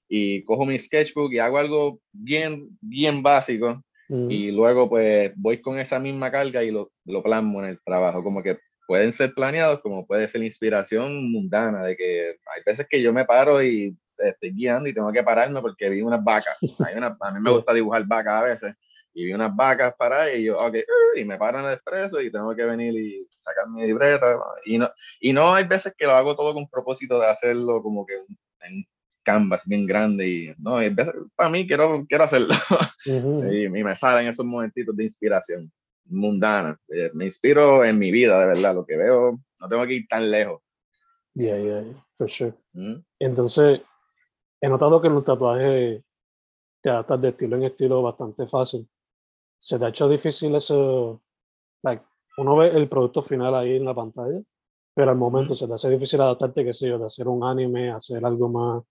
y 0.08 0.44
cojo 0.44 0.66
mi 0.66 0.78
sketchbook 0.78 1.32
y 1.34 1.40
hago 1.40 1.58
algo 1.58 2.00
bien, 2.12 2.68
bien 2.82 3.24
básico 3.24 3.84
mm. 4.10 4.30
y 4.30 4.52
luego 4.52 4.90
pues 4.90 5.34
voy 5.36 5.62
con 5.62 5.80
esa 5.80 6.00
misma 6.00 6.32
carga 6.32 6.64
y 6.64 6.72
lo, 6.72 6.92
lo 7.06 7.24
plasmo 7.24 7.64
en 7.64 7.70
el 7.70 7.80
trabajo, 7.84 8.24
como 8.24 8.44
que 8.44 8.58
pueden 8.88 9.12
ser 9.12 9.34
planeados 9.34 9.82
como 9.82 10.06
puede 10.06 10.28
ser 10.28 10.44
inspiración 10.44 11.32
mundana, 11.32 11.84
de 11.84 11.96
que 11.96 12.28
hay 12.30 12.62
veces 12.66 12.86
que 12.90 13.02
yo 13.02 13.14
me 13.14 13.26
paro 13.26 13.64
y 13.64 13.98
estoy 14.17 14.53
guiando 14.53 14.88
y 14.89 14.93
tengo 14.93 15.12
que 15.12 15.24
pararme 15.24 15.62
porque 15.62 15.89
vi 15.89 16.01
unas 16.01 16.24
vacas. 16.24 16.58
Hay 16.86 16.96
una, 16.96 17.17
a 17.20 17.32
mí 17.32 17.39
me 17.39 17.51
gusta 17.51 17.74
dibujar 17.74 18.05
vacas 18.05 18.34
a 18.34 18.43
veces 18.43 18.75
y 19.13 19.25
vi 19.25 19.34
unas 19.34 19.55
vacas 19.55 19.93
para 19.98 20.34
y 20.34 20.46
yo, 20.46 20.60
ok, 20.60 20.75
y 21.15 21.24
me 21.24 21.38
paro 21.38 21.60
en 21.60 21.65
el 21.65 21.74
expreso 21.74 22.20
y 22.20 22.32
tengo 22.32 22.55
que 22.55 22.63
venir 22.63 22.93
y 22.96 23.24
sacar 23.36 23.70
mi 23.70 23.86
libreta. 23.86 24.38
Y 24.65 24.77
no, 24.77 24.89
y 25.20 25.34
no 25.34 25.53
hay 25.53 25.65
veces 25.65 25.93
que 25.98 26.05
lo 26.05 26.15
hago 26.15 26.36
todo 26.36 26.53
con 26.53 26.67
propósito 26.67 27.20
de 27.20 27.27
hacerlo 27.27 27.82
como 27.82 28.05
que 28.05 28.13
en 28.62 28.86
canvas 29.24 29.63
bien 29.65 29.86
grande 29.86 30.27
y 30.27 30.53
no, 30.58 30.77
para 31.36 31.50
mí 31.50 31.65
quiero, 31.65 32.05
quiero 32.08 32.25
hacerlo 32.25 32.53
y, 33.05 33.70
me 33.70 33.96
salen 33.96 34.27
esos 34.27 34.46
momentitos 34.46 34.96
de 34.96 35.05
inspiración 35.05 35.72
mundana. 36.05 36.77
Eh, 36.89 37.10
me 37.13 37.25
inspiro 37.25 37.86
en 37.86 37.98
mi 37.98 38.12
vida, 38.12 38.39
de 38.39 38.48
verdad, 38.48 38.75
lo 38.75 38.86
que 38.86 38.98
veo, 38.98 39.39
no 39.60 39.70
tengo 39.70 39.86
que 39.88 39.93
ir 39.93 40.08
tan 40.08 40.29
lejos. 40.29 40.62
Yeah, 41.36 41.58
yeah, 41.58 41.84
for 42.17 42.29
sure. 42.29 42.53
Mm. 42.74 43.03
Entonces, 43.20 43.82
he 44.63 44.70
notado 44.70 45.01
que 45.01 45.08
en 45.08 45.13
los 45.15 45.25
tatuajes 45.25 46.01
te 46.82 46.89
adaptas 46.89 47.22
de 47.22 47.29
estilo 47.29 47.58
en 47.58 47.63
estilo 47.63 48.01
bastante 48.01 48.48
fácil. 48.48 48.88
¿Se 49.60 49.77
te 49.77 49.84
ha 49.84 49.89
hecho 49.89 50.08
difícil 50.08 50.55
eso? 50.55 51.22
Like, 51.84 52.01
uno 52.38 52.55
ve 52.55 52.70
el 52.70 52.88
producto 52.88 53.22
final 53.22 53.53
ahí 53.55 53.75
en 53.75 53.84
la 53.84 53.93
pantalla, 53.93 54.41
pero 54.96 55.12
al 55.12 55.17
momento 55.17 55.53
se 55.53 55.67
te 55.67 55.74
hace 55.74 55.89
difícil 55.89 56.22
adaptarte, 56.22 56.63
qué 56.63 56.72
sé 56.72 56.88
yo, 56.88 56.98
de 56.98 57.08
hacer 57.08 57.27
un 57.27 57.43
anime, 57.43 57.91
hacer 57.91 58.25
algo 58.25 58.48
más 58.48 58.84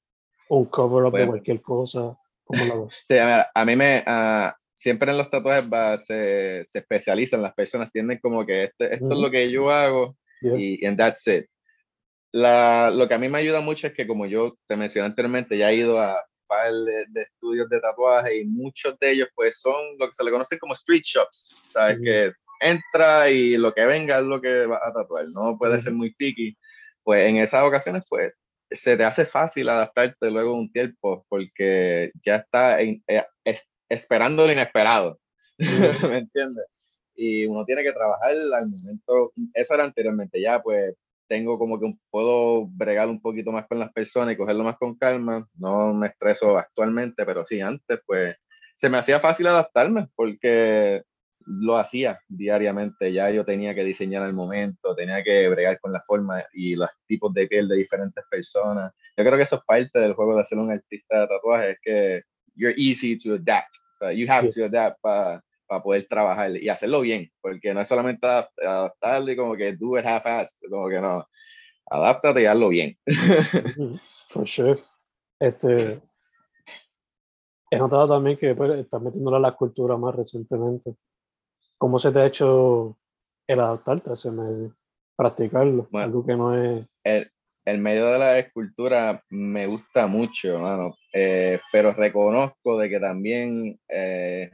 un 0.50 0.66
cover-up 0.66 1.16
de 1.16 1.26
cualquier 1.26 1.62
cosa. 1.62 2.18
¿Cómo 2.44 2.64
lo 2.66 2.88
Sí, 3.06 3.16
a, 3.16 3.50
a 3.54 3.64
mí 3.64 3.74
me... 3.74 4.04
Uh, 4.06 4.52
siempre 4.74 5.10
en 5.10 5.16
los 5.16 5.30
tatuajes 5.30 5.72
va, 5.72 5.98
se, 5.98 6.66
se, 6.66 6.80
especializan, 6.80 7.40
las 7.40 7.54
personas 7.54 7.90
tienen 7.90 8.18
como 8.20 8.44
que 8.44 8.64
este, 8.64 8.94
esto 8.94 9.12
es 9.12 9.18
lo 9.18 9.30
que 9.30 9.50
yo 9.50 9.70
hago 9.70 10.16
y 10.42 10.84
and 10.84 10.98
that's 10.98 11.26
it. 11.28 11.46
La, 12.32 12.90
lo 12.90 13.06
que 13.06 13.14
a 13.14 13.18
mí 13.18 13.28
me 13.28 13.38
ayuda 13.38 13.60
mucho 13.60 13.86
es 13.86 13.92
que 13.92 14.06
como 14.06 14.26
yo 14.26 14.56
te 14.66 14.76
mencioné 14.76 15.06
anteriormente, 15.06 15.58
ya 15.58 15.70
he 15.70 15.76
ido 15.76 16.00
a 16.00 16.14
un 16.14 16.46
par 16.46 16.72
de, 16.72 17.22
estudios 17.22 17.68
de 17.68 17.80
tatuaje 17.80 18.40
y 18.40 18.46
muchos 18.46 18.98
de 18.98 19.12
ellos 19.12 19.28
pues 19.34 19.60
son 19.60 19.98
lo 19.98 20.08
que 20.08 20.14
se 20.14 20.24
le 20.24 20.30
conoce 20.30 20.58
como 20.58 20.72
street 20.72 21.02
shops, 21.04 21.54
¿sabes? 21.68 21.98
Que 22.02 22.30
entra 22.60 23.30
y 23.30 23.56
lo 23.56 23.74
que 23.74 23.84
venga 23.84 24.18
es 24.18 24.24
lo 24.24 24.40
que 24.40 24.66
va 24.66 24.80
a 24.82 24.92
tatuar, 24.92 25.26
no 25.34 25.58
puede 25.58 25.80
ser 25.80 25.92
muy 25.92 26.14
picky. 26.14 26.56
Pues 27.02 27.28
en 27.28 27.36
esas 27.36 27.64
ocasiones 27.64 28.04
pues 28.08 28.34
se 28.70 28.96
te 28.96 29.04
hace 29.04 29.26
fácil 29.26 29.68
adaptarte 29.68 30.30
luego 30.30 30.54
de 30.54 30.60
un 30.60 30.72
tiempo 30.72 31.26
porque 31.28 32.12
ya 32.24 32.36
está 32.36 32.80
en, 32.80 33.02
eh, 33.06 33.24
esperando 33.88 34.46
lo 34.46 34.52
inesperado, 34.52 35.18
¿me 35.58 36.18
entiendes? 36.18 36.66
Y 37.14 37.44
uno 37.44 37.64
tiene 37.66 37.82
que 37.82 37.92
trabajar 37.92 38.30
al 38.30 38.68
momento, 38.68 39.32
eso 39.52 39.74
era 39.74 39.84
anteriormente, 39.84 40.40
ya 40.40 40.62
pues 40.62 40.94
tengo 41.32 41.58
como 41.58 41.80
que 41.80 41.94
puedo 42.10 42.66
bregar 42.66 43.08
un 43.08 43.18
poquito 43.18 43.50
más 43.52 43.66
con 43.66 43.78
las 43.78 43.90
personas 43.90 44.34
y 44.34 44.36
cogerlo 44.36 44.64
más 44.64 44.76
con 44.76 44.98
calma, 44.98 45.48
no 45.54 45.94
me 45.94 46.08
estreso 46.08 46.58
actualmente, 46.58 47.24
pero 47.24 47.42
sí 47.46 47.58
antes 47.58 48.00
pues 48.04 48.36
se 48.76 48.90
me 48.90 48.98
hacía 48.98 49.18
fácil 49.18 49.46
adaptarme 49.46 50.08
porque 50.14 51.02
lo 51.46 51.78
hacía 51.78 52.20
diariamente, 52.28 53.14
ya 53.14 53.30
yo 53.30 53.46
tenía 53.46 53.74
que 53.74 53.82
diseñar 53.82 54.24
el 54.24 54.34
momento, 54.34 54.94
tenía 54.94 55.24
que 55.24 55.48
bregar 55.48 55.80
con 55.80 55.90
la 55.94 56.02
forma 56.02 56.44
y 56.52 56.74
los 56.74 56.90
tipos 57.06 57.32
de 57.32 57.46
piel 57.46 57.66
de 57.66 57.76
diferentes 57.76 58.22
personas. 58.30 58.92
Yo 59.16 59.24
creo 59.24 59.38
que 59.38 59.44
eso 59.44 59.56
es 59.56 59.62
parte 59.66 60.00
del 60.00 60.12
juego 60.12 60.36
de 60.36 60.44
ser 60.44 60.58
un 60.58 60.70
artista 60.70 61.22
de 61.22 61.28
tatuaje, 61.28 61.70
es 61.70 61.78
que 61.80 62.22
you're 62.56 62.74
easy 62.76 63.16
to 63.16 63.36
adapt, 63.36 63.74
o 63.94 63.96
sea, 63.96 64.12
you 64.12 64.26
have 64.30 64.50
to 64.50 64.66
adapt 64.66 65.00
para 65.00 65.42
poder 65.80 66.08
trabajar 66.08 66.56
y 66.56 66.68
hacerlo 66.68 67.02
bien, 67.02 67.30
porque 67.40 67.72
no 67.72 67.80
es 67.80 67.86
solamente 67.88 68.26
adaptarle 68.26 69.36
como 69.36 69.54
que 69.54 69.76
do 69.76 69.96
it 69.96 70.04
half-assed, 70.04 70.68
como 70.68 70.88
que 70.88 71.00
no, 71.00 71.24
adáptate 71.88 72.42
y 72.42 72.46
hazlo 72.46 72.68
bien. 72.68 72.98
For 74.28 74.48
sure. 74.48 74.80
Este, 75.38 76.00
he 77.70 77.78
notado 77.78 78.08
también 78.08 78.36
que 78.36 78.54
pues, 78.54 78.72
estás 78.72 79.00
metiéndole 79.00 79.36
a 79.36 79.40
la 79.40 79.52
cultura 79.52 79.96
más 79.96 80.14
recientemente. 80.14 80.94
¿Cómo 81.78 81.98
se 81.98 82.12
te 82.12 82.20
ha 82.20 82.26
hecho 82.26 82.98
el 83.46 83.60
adaptarte 83.60 84.10
a 84.10 84.12
ese 84.12 84.30
medio? 84.30 84.76
Practicarlo, 85.16 85.88
algo 85.92 86.24
que 86.24 86.36
no 86.36 86.54
es... 86.54 86.86
El, 87.04 87.30
el, 87.64 87.78
medio 87.78 88.06
de 88.06 88.18
la 88.18 88.38
escultura 88.38 89.22
me 89.30 89.66
gusta 89.66 90.06
mucho, 90.06 90.58
mano, 90.58 90.94
eh, 91.12 91.60
pero 91.70 91.92
reconozco 91.92 92.78
de 92.78 92.88
que 92.88 93.00
también 93.00 93.78
eh, 93.88 94.50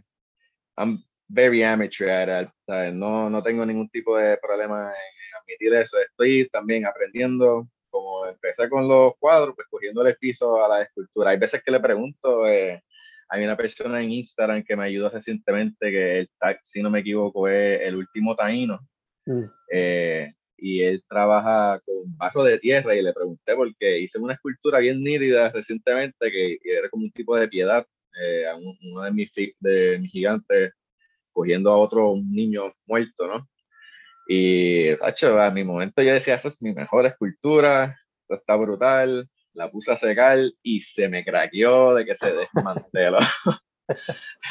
I'm 0.76 1.04
very 1.28 1.62
amateur 1.62 2.08
at 2.30 2.48
No, 2.92 3.30
no 3.30 3.42
tengo 3.42 3.64
ningún 3.64 3.88
tipo 3.88 4.16
de 4.16 4.38
problema 4.38 4.90
en 4.90 5.40
admitir 5.40 5.74
eso. 5.74 5.98
Estoy 5.98 6.48
también 6.50 6.86
aprendiendo, 6.86 7.68
como 7.90 8.26
empecé 8.26 8.68
con 8.68 8.88
los 8.88 9.12
cuadros, 9.18 9.54
pues 9.54 9.68
cogiendo 9.70 10.06
el 10.06 10.16
piso 10.16 10.64
a 10.64 10.68
la 10.68 10.82
escultura. 10.82 11.30
Hay 11.30 11.38
veces 11.38 11.62
que 11.62 11.70
le 11.70 11.80
pregunto... 11.80 12.46
Eh, 12.46 12.82
hay 13.30 13.44
una 13.44 13.56
persona 13.56 14.02
en 14.02 14.10
Instagram 14.10 14.64
que 14.64 14.74
me 14.74 14.84
ayudó 14.84 15.10
recientemente, 15.10 15.90
que 15.90 16.20
el 16.20 16.30
tag, 16.38 16.60
si 16.62 16.82
no 16.82 16.90
me 16.90 17.00
equivoco, 17.00 17.46
es 17.46 17.80
el 17.82 17.96
último 17.96 18.34
taíno. 18.34 18.80
Mm. 19.26 19.44
Eh, 19.70 20.32
y 20.56 20.82
él 20.82 21.04
trabaja 21.08 21.80
con 21.84 22.16
barro 22.16 22.42
de 22.42 22.58
tierra 22.58 22.96
y 22.96 23.02
le 23.02 23.12
pregunté 23.12 23.54
porque 23.54 24.00
hice 24.00 24.18
una 24.18 24.34
escultura 24.34 24.78
bien 24.80 25.02
nítida 25.04 25.50
recientemente 25.50 26.30
que 26.32 26.58
era 26.64 26.88
como 26.88 27.04
un 27.04 27.12
tipo 27.12 27.36
de 27.36 27.46
piedad 27.48 27.86
eh, 28.20 28.46
a 28.46 28.56
uno 28.56 29.02
de 29.02 29.12
mis, 29.12 29.30
de 29.60 29.98
mis 30.00 30.10
gigantes 30.10 30.72
cogiendo 31.38 31.70
a 31.70 31.78
otro 31.78 32.14
niño 32.16 32.72
muerto, 32.84 33.28
¿no? 33.28 33.48
Y, 34.26 34.96
tacho, 34.96 35.40
a 35.40 35.52
mi 35.52 35.62
momento 35.62 36.02
yo 36.02 36.12
decía, 36.12 36.34
esa 36.34 36.48
es 36.48 36.60
mi 36.60 36.74
mejor 36.74 37.06
escultura, 37.06 37.96
esto 38.22 38.34
está 38.34 38.56
brutal, 38.56 39.30
la 39.52 39.70
puse 39.70 39.92
a 39.92 39.96
secar 39.96 40.36
y 40.64 40.80
se 40.80 41.08
me 41.08 41.24
craqueó 41.24 41.94
de 41.94 42.04
que 42.04 42.16
se 42.16 42.32
desmanteló. 42.32 43.18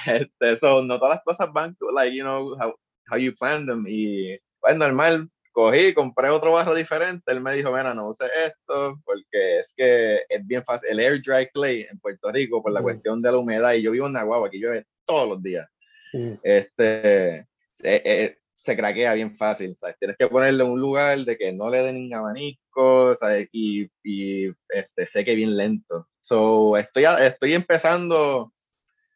este, 0.05 0.55
so, 0.55 0.81
no 0.81 0.97
todas 0.97 1.17
las 1.17 1.23
cosas 1.25 1.51
van, 1.51 1.75
like, 1.93 2.15
you 2.15 2.23
know, 2.23 2.55
how, 2.57 2.73
how 3.11 3.17
you 3.17 3.35
plan 3.35 3.65
them. 3.65 3.83
Y, 3.85 4.39
pues, 4.61 4.77
normal, 4.77 5.29
cogí, 5.51 5.93
compré 5.93 6.29
otro 6.29 6.53
barro 6.53 6.73
diferente. 6.73 7.29
Él 7.33 7.41
me 7.41 7.53
dijo, 7.53 7.69
mira, 7.69 7.93
no 7.93 8.11
use 8.11 8.27
esto, 8.45 8.97
porque 9.03 9.59
es 9.59 9.73
que 9.75 10.21
es 10.29 10.47
bien 10.47 10.63
fácil. 10.63 10.89
El 10.89 11.01
air 11.01 11.21
dry 11.21 11.49
clay 11.49 11.81
en 11.91 11.99
Puerto 11.99 12.31
Rico, 12.31 12.63
por 12.63 12.71
la 12.71 12.79
mm. 12.79 12.83
cuestión 12.83 13.21
de 13.21 13.31
la 13.33 13.37
humedad, 13.39 13.73
y 13.73 13.81
yo 13.81 13.91
vivo 13.91 14.07
en 14.07 14.13
Nahuatl, 14.13 14.47
aquí 14.47 14.57
llueve 14.57 14.85
todos 15.05 15.27
los 15.27 15.43
días. 15.43 15.67
Este, 16.43 17.37
eh, 17.39 17.45
eh, 17.83 18.37
se 18.53 18.75
craquea 18.75 19.13
bien 19.13 19.37
fácil, 19.37 19.75
¿sabes? 19.75 19.97
Tienes 19.99 20.17
que 20.17 20.27
ponerle 20.27 20.63
un 20.63 20.79
lugar 20.79 21.19
de 21.19 21.37
que 21.37 21.53
no 21.53 21.69
le 21.69 21.83
den 21.83 22.13
abanico, 22.13 23.15
¿sabes? 23.15 23.47
Y, 23.51 23.87
y 24.03 24.51
este, 24.69 25.05
seque 25.05 25.35
bien 25.35 25.55
lento. 25.55 26.07
So, 26.21 26.75
estoy, 26.77 27.05
estoy 27.21 27.53
empezando, 27.53 28.51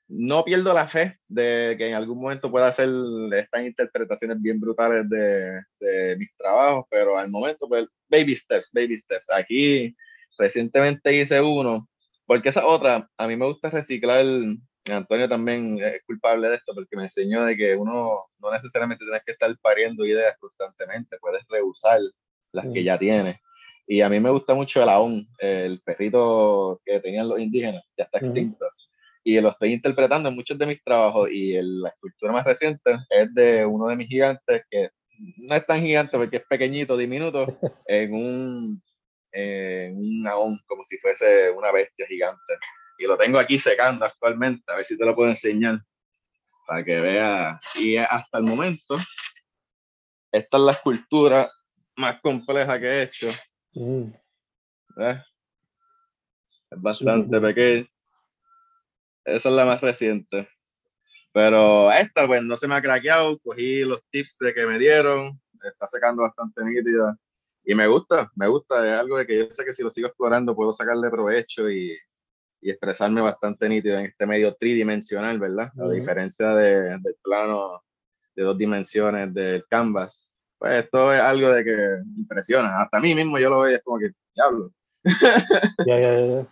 no 0.08 0.44
pierdo 0.44 0.74
la 0.74 0.88
fe 0.88 1.18
de 1.28 1.76
que 1.78 1.90
en 1.90 1.96
algún 1.96 2.20
momento 2.22 2.52
pueda 2.52 2.68
hacer 2.68 2.90
estas 3.34 3.66
interpretaciones 3.66 4.42
bien 4.42 4.60
brutales 4.60 5.10
de, 5.10 5.62
de 5.80 6.16
mis 6.18 6.34
trabajos, 6.36 6.86
pero 6.90 7.18
al 7.18 7.30
momento, 7.30 7.68
pues, 7.68 7.88
baby 8.10 8.36
steps, 8.36 8.72
baby 8.74 8.98
steps. 8.98 9.28
Aquí 9.32 9.96
recientemente 10.38 11.14
hice 11.14 11.42
uno, 11.42 11.88
porque 12.26 12.50
esa 12.50 12.66
otra, 12.66 13.10
a 13.18 13.28
mí 13.28 13.36
me 13.36 13.46
gusta 13.48 13.70
reciclar 13.70 14.26
Antonio 14.90 15.30
también 15.30 15.80
es 15.80 16.04
culpable 16.06 16.50
de 16.50 16.56
esto 16.56 16.74
porque 16.74 16.96
me 16.96 17.04
enseñó 17.04 17.46
de 17.46 17.56
que 17.56 17.76
uno 17.76 18.26
no 18.40 18.52
necesariamente 18.52 19.06
tienes 19.06 19.24
que 19.24 19.34
estar 19.34 19.56
pariendo 19.62 20.06
ideas 20.06 20.36
constantemente, 20.40 21.18
puedes 21.20 21.44
rehusar 21.48 22.00
las 22.52 22.66
que 22.74 22.84
ya 22.84 22.98
tienes. 22.98 23.38
Y 23.86 24.02
a 24.02 24.10
mí 24.10 24.20
me 24.20 24.32
gusta 24.32 24.54
mucho 24.54 24.82
el 24.82 24.90
aún, 24.90 25.28
el 25.38 25.82
perrito 25.82 26.82
que 26.84 27.00
tenían 27.00 27.30
los 27.30 27.40
indígenas, 27.40 27.84
ya 27.98 28.06
está 28.06 28.20
extinto. 28.20 28.66
Y 29.24 29.40
lo 29.40 29.50
estoy 29.50 29.74
interpretando 29.74 30.30
en 30.30 30.36
muchos 30.36 30.58
de 30.58 30.66
mis 30.66 30.84
trabajos 30.84 31.30
y 31.32 31.54
la 31.62 31.90
escultura 31.90 32.34
más 32.34 32.46
reciente 32.46 32.98
es 33.10 33.34
de 33.36 33.66
uno 33.66 33.88
de 33.88 33.96
mis 33.96 34.08
gigantes 34.08 34.64
que 34.70 34.90
no 35.38 35.54
es 35.54 35.66
tan 35.68 35.82
gigante 35.82 36.18
porque 36.18 36.38
es 36.38 36.44
pequeñito, 36.50 36.98
diminuto, 36.98 37.46
en 37.86 38.14
un, 38.14 38.82
en 39.32 39.96
un 39.96 40.28
aún, 40.28 40.60
como 40.66 40.84
si 40.86 40.98
fuese 40.98 41.52
una 41.52 41.72
bestia 41.72 42.08
gigante 42.08 42.54
y 43.02 43.08
lo 43.08 43.18
tengo 43.18 43.40
aquí 43.40 43.58
secando 43.58 44.06
actualmente, 44.06 44.72
a 44.72 44.76
ver 44.76 44.86
si 44.86 44.96
te 44.96 45.04
lo 45.04 45.16
puedo 45.16 45.30
enseñar 45.30 45.82
para 46.68 46.84
que 46.84 47.02
veas. 47.02 47.60
Y 47.76 47.98
hasta 47.98 48.38
el 48.38 48.44
momento, 48.44 48.98
esta 50.32 50.58
es 50.58 50.64
la 50.64 50.72
escultura 50.74 51.52
más 51.96 52.22
compleja 52.22 52.80
que 52.80 52.86
he 52.86 53.02
hecho. 53.02 53.30
Mm. 53.74 54.12
Es 56.70 56.82
bastante 56.82 57.42
pequeña. 57.42 57.88
Esa 59.26 59.50
es 59.50 59.56
la 59.56 59.66
más 59.66 59.82
reciente. 59.82 60.48
Pero 61.34 61.92
esta, 61.92 62.28
pues, 62.28 62.44
no 62.44 62.56
se 62.56 62.68
me 62.68 62.76
ha 62.76 62.82
craqueado. 62.82 63.40
Cogí 63.40 63.84
los 63.84 64.04
tips 64.12 64.38
de 64.40 64.54
que 64.54 64.66
me 64.66 64.78
dieron. 64.78 65.42
Está 65.64 65.88
secando 65.88 66.22
bastante 66.22 66.64
nítida. 66.64 67.18
Y 67.64 67.74
me 67.74 67.88
gusta, 67.88 68.32
me 68.36 68.48
gusta. 68.48 68.86
Es 68.86 69.00
algo 69.00 69.18
de 69.18 69.26
que 69.26 69.40
yo 69.40 69.52
sé 69.52 69.66
que 69.66 69.74
si 69.74 69.82
lo 69.82 69.90
sigo 69.90 70.08
explorando 70.08 70.56
puedo 70.56 70.72
sacarle 70.72 71.10
provecho 71.10 71.70
y, 71.70 71.98
y 72.62 72.70
expresarme 72.70 73.22
bastante 73.22 73.68
nítido 73.68 73.98
en 73.98 74.06
este 74.06 74.26
medio 74.26 74.56
tridimensional, 74.56 75.40
¿verdad? 75.40 75.72
A 75.80 75.90
diferencia 75.90 76.54
de, 76.54 76.98
del 77.00 77.16
plano 77.22 77.82
de 78.36 78.44
dos 78.44 78.58
dimensiones 78.58 79.34
del 79.34 79.66
canvas. 79.68 80.32
Pues 80.58 80.84
esto 80.84 81.12
es 81.12 81.20
algo 81.20 81.50
de 81.50 81.64
que 81.64 81.98
impresiona. 82.18 82.82
Hasta 82.82 82.98
a 82.98 83.02
mí 83.02 83.16
mismo 83.16 83.40
yo 83.40 83.50
lo 83.50 83.62
veo 83.62 83.72
y 83.72 83.76
es 83.76 83.84
como 83.84 83.98
que, 83.98 84.12
diablo. 84.36 84.72
ya, 85.88 86.00
ya, 86.00 86.20
ya. 86.20 86.48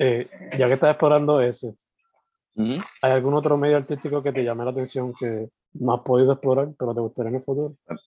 Eh, 0.00 0.28
ya 0.58 0.66
que 0.66 0.74
estás 0.74 0.90
explorando 0.90 1.40
eso, 1.40 1.76
¿hay 2.56 3.12
algún 3.12 3.34
otro 3.34 3.56
medio 3.56 3.76
artístico 3.76 4.22
que 4.22 4.32
te 4.32 4.44
llame 4.44 4.64
la 4.64 4.70
atención 4.70 5.12
que 5.12 5.48
no 5.74 5.94
has 5.94 6.00
podido 6.02 6.32
explorar, 6.32 6.68
pero 6.78 6.94
te 6.94 7.00
gustaría 7.00 7.30
en 7.30 7.36
el 7.36 7.42
futuro? 7.42 7.76
Pues, 7.84 8.00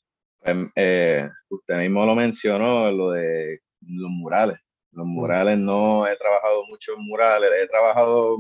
eh, 0.75 1.29
usted 1.50 1.77
mismo 1.77 2.05
lo 2.05 2.15
mencionó, 2.15 2.91
lo 2.91 3.12
de 3.12 3.60
los 3.81 4.10
murales. 4.10 4.60
Los 4.91 5.05
murales 5.05 5.57
no 5.57 6.05
he 6.07 6.15
trabajado 6.17 6.65
mucho 6.67 6.93
en 6.93 7.05
murales, 7.05 7.50
he 7.63 7.67
trabajado, 7.67 8.39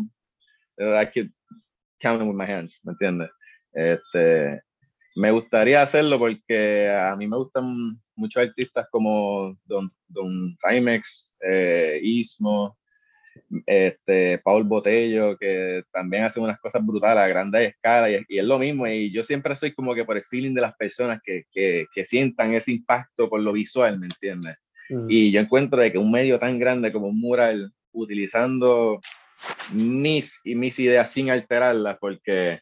I 0.77 1.05
could 1.13 1.31
count 1.99 2.21
with 2.21 2.35
my 2.35 2.45
hands, 2.45 2.81
¿me 2.83 2.91
entiendes? 2.91 3.29
Este, 3.73 4.61
me 5.15 5.31
gustaría 5.31 5.81
hacerlo 5.81 6.19
porque 6.19 6.89
a 6.89 7.15
mí 7.15 7.27
me 7.27 7.37
gustan 7.37 7.99
muchos 8.15 8.43
artistas 8.43 8.87
como 8.91 9.57
Don, 9.65 9.91
Don 10.07 10.57
Rimex, 10.63 11.35
eh, 11.41 11.99
Ismo, 12.01 12.77
este, 13.65 14.39
Paul 14.39 14.63
Botello, 14.63 15.37
que 15.37 15.83
también 15.91 16.23
hacen 16.23 16.43
unas 16.43 16.59
cosas 16.59 16.85
brutales 16.85 17.23
a 17.23 17.27
grandes 17.27 17.69
escalas 17.69 18.11
y, 18.11 18.35
y, 18.35 18.39
es 18.39 18.45
lo 18.45 18.59
mismo. 18.59 18.87
Y 18.87 19.11
yo 19.11 19.23
siempre 19.23 19.55
soy 19.55 19.73
como 19.73 19.95
que 19.95 20.05
por 20.05 20.17
el 20.17 20.23
feeling 20.23 20.53
de 20.53 20.61
las 20.61 20.75
personas 20.75 21.21
que, 21.23 21.43
que, 21.51 21.85
que 21.93 22.05
sientan 22.05 22.53
ese 22.53 22.71
impacto 22.71 23.29
por 23.29 23.41
lo 23.41 23.53
visual, 23.53 23.99
¿me 23.99 24.07
entiendes? 24.07 24.57
Y 25.07 25.31
yo 25.31 25.39
encuentro 25.39 25.81
de 25.81 25.91
que 25.91 25.97
un 25.97 26.11
medio 26.11 26.37
tan 26.39 26.59
grande 26.59 26.91
como 26.91 27.07
un 27.07 27.19
mural, 27.19 27.71
utilizando 27.93 28.99
mis, 29.71 30.39
y 30.43 30.55
mis 30.55 30.77
ideas 30.79 31.09
sin 31.11 31.29
alterarlas, 31.29 31.97
porque 31.99 32.61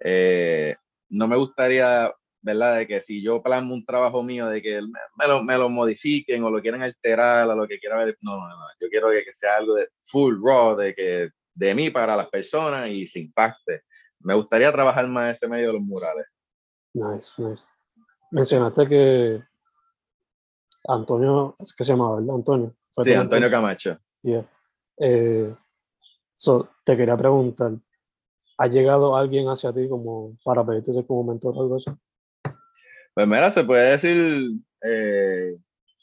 eh, 0.00 0.76
no 1.10 1.26
me 1.26 1.36
gustaría, 1.36 2.12
¿verdad? 2.40 2.78
De 2.78 2.86
que 2.86 3.00
si 3.00 3.22
yo 3.22 3.42
plasmo 3.42 3.74
un 3.74 3.84
trabajo 3.84 4.22
mío, 4.22 4.46
de 4.46 4.62
que 4.62 4.80
me 4.80 5.26
lo, 5.26 5.42
me 5.42 5.58
lo 5.58 5.68
modifiquen 5.68 6.44
o 6.44 6.50
lo 6.50 6.62
quieran 6.62 6.82
alterar 6.82 7.50
a 7.50 7.54
lo 7.54 7.66
que 7.66 7.78
quiera 7.78 8.04
ver. 8.04 8.16
No, 8.20 8.36
no, 8.36 8.48
no. 8.48 8.64
Yo 8.80 8.88
quiero 8.88 9.10
que, 9.10 9.24
que 9.24 9.32
sea 9.32 9.56
algo 9.56 9.74
de 9.74 9.88
full 10.04 10.36
raw, 10.42 10.76
de 10.76 10.94
que 10.94 11.30
de 11.54 11.74
mí 11.74 11.90
para 11.90 12.16
las 12.16 12.28
personas 12.28 12.88
y 12.90 13.06
sin 13.06 13.24
impacte. 13.24 13.82
Me 14.20 14.34
gustaría 14.34 14.72
trabajar 14.72 15.06
más 15.08 15.36
ese 15.36 15.48
medio 15.48 15.68
de 15.68 15.72
los 15.74 15.82
murales. 15.82 16.26
Nice, 16.94 17.40
nice. 17.42 17.64
Mencionaste 18.30 18.88
que 18.88 19.42
Antonio, 20.88 21.56
es 21.58 21.72
que 21.72 21.84
se 21.84 21.92
llamaba, 21.92 22.16
¿verdad? 22.16 22.34
Antonio. 22.36 22.74
Sí, 23.02 23.12
Antonio 23.12 23.50
Camacho. 23.50 23.98
Yeah. 24.22 24.46
Eh, 24.98 25.54
te 26.84 26.96
quería 26.96 27.16
preguntar, 27.16 27.72
¿ha 28.58 28.66
llegado 28.66 29.16
alguien 29.16 29.48
hacia 29.48 29.72
ti 29.72 29.88
como 29.88 30.36
para 30.44 30.64
pedirte 30.64 31.04
como 31.06 31.24
mentor 31.24 31.54
o 31.56 31.62
algo 31.62 31.76
así? 31.76 31.90
Pues 33.14 33.26
mira, 33.26 33.50
se 33.50 33.64
puede 33.64 33.90
decir 33.90 34.52
eh, 34.82 35.56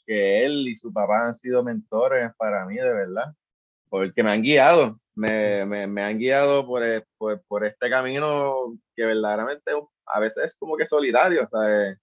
que 0.06 0.44
él 0.44 0.68
y 0.68 0.76
su 0.76 0.92
papá 0.92 1.26
han 1.26 1.34
sido 1.34 1.62
mentores 1.62 2.32
para 2.36 2.66
mí, 2.66 2.76
de 2.76 2.92
verdad, 2.92 3.34
porque 3.88 4.22
me 4.22 4.30
han 4.30 4.42
guiado, 4.42 4.98
me, 5.14 5.64
me, 5.64 5.86
me 5.86 6.02
han 6.02 6.18
guiado 6.18 6.66
por, 6.66 6.82
por, 7.16 7.42
por, 7.46 7.64
este 7.64 7.88
camino 7.88 8.76
que 8.96 9.06
verdaderamente 9.06 9.70
a 10.06 10.20
veces 10.20 10.44
es 10.44 10.54
como 10.56 10.76
que 10.76 10.86
solidario, 10.86 11.48
¿sabes? 11.50 11.98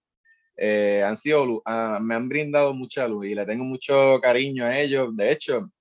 Eh, 0.63 1.01
han 1.03 1.17
sido, 1.17 1.59
ah, 1.65 1.97
me 1.99 2.13
han 2.13 2.29
brindado 2.29 2.71
mucha 2.71 3.07
luz 3.07 3.25
y 3.25 3.33
le 3.33 3.47
tengo 3.47 3.63
mucho 3.63 4.19
cariño 4.21 4.63
a 4.63 4.77
ellos. 4.77 5.15
De 5.15 5.31
hecho, 5.31 5.71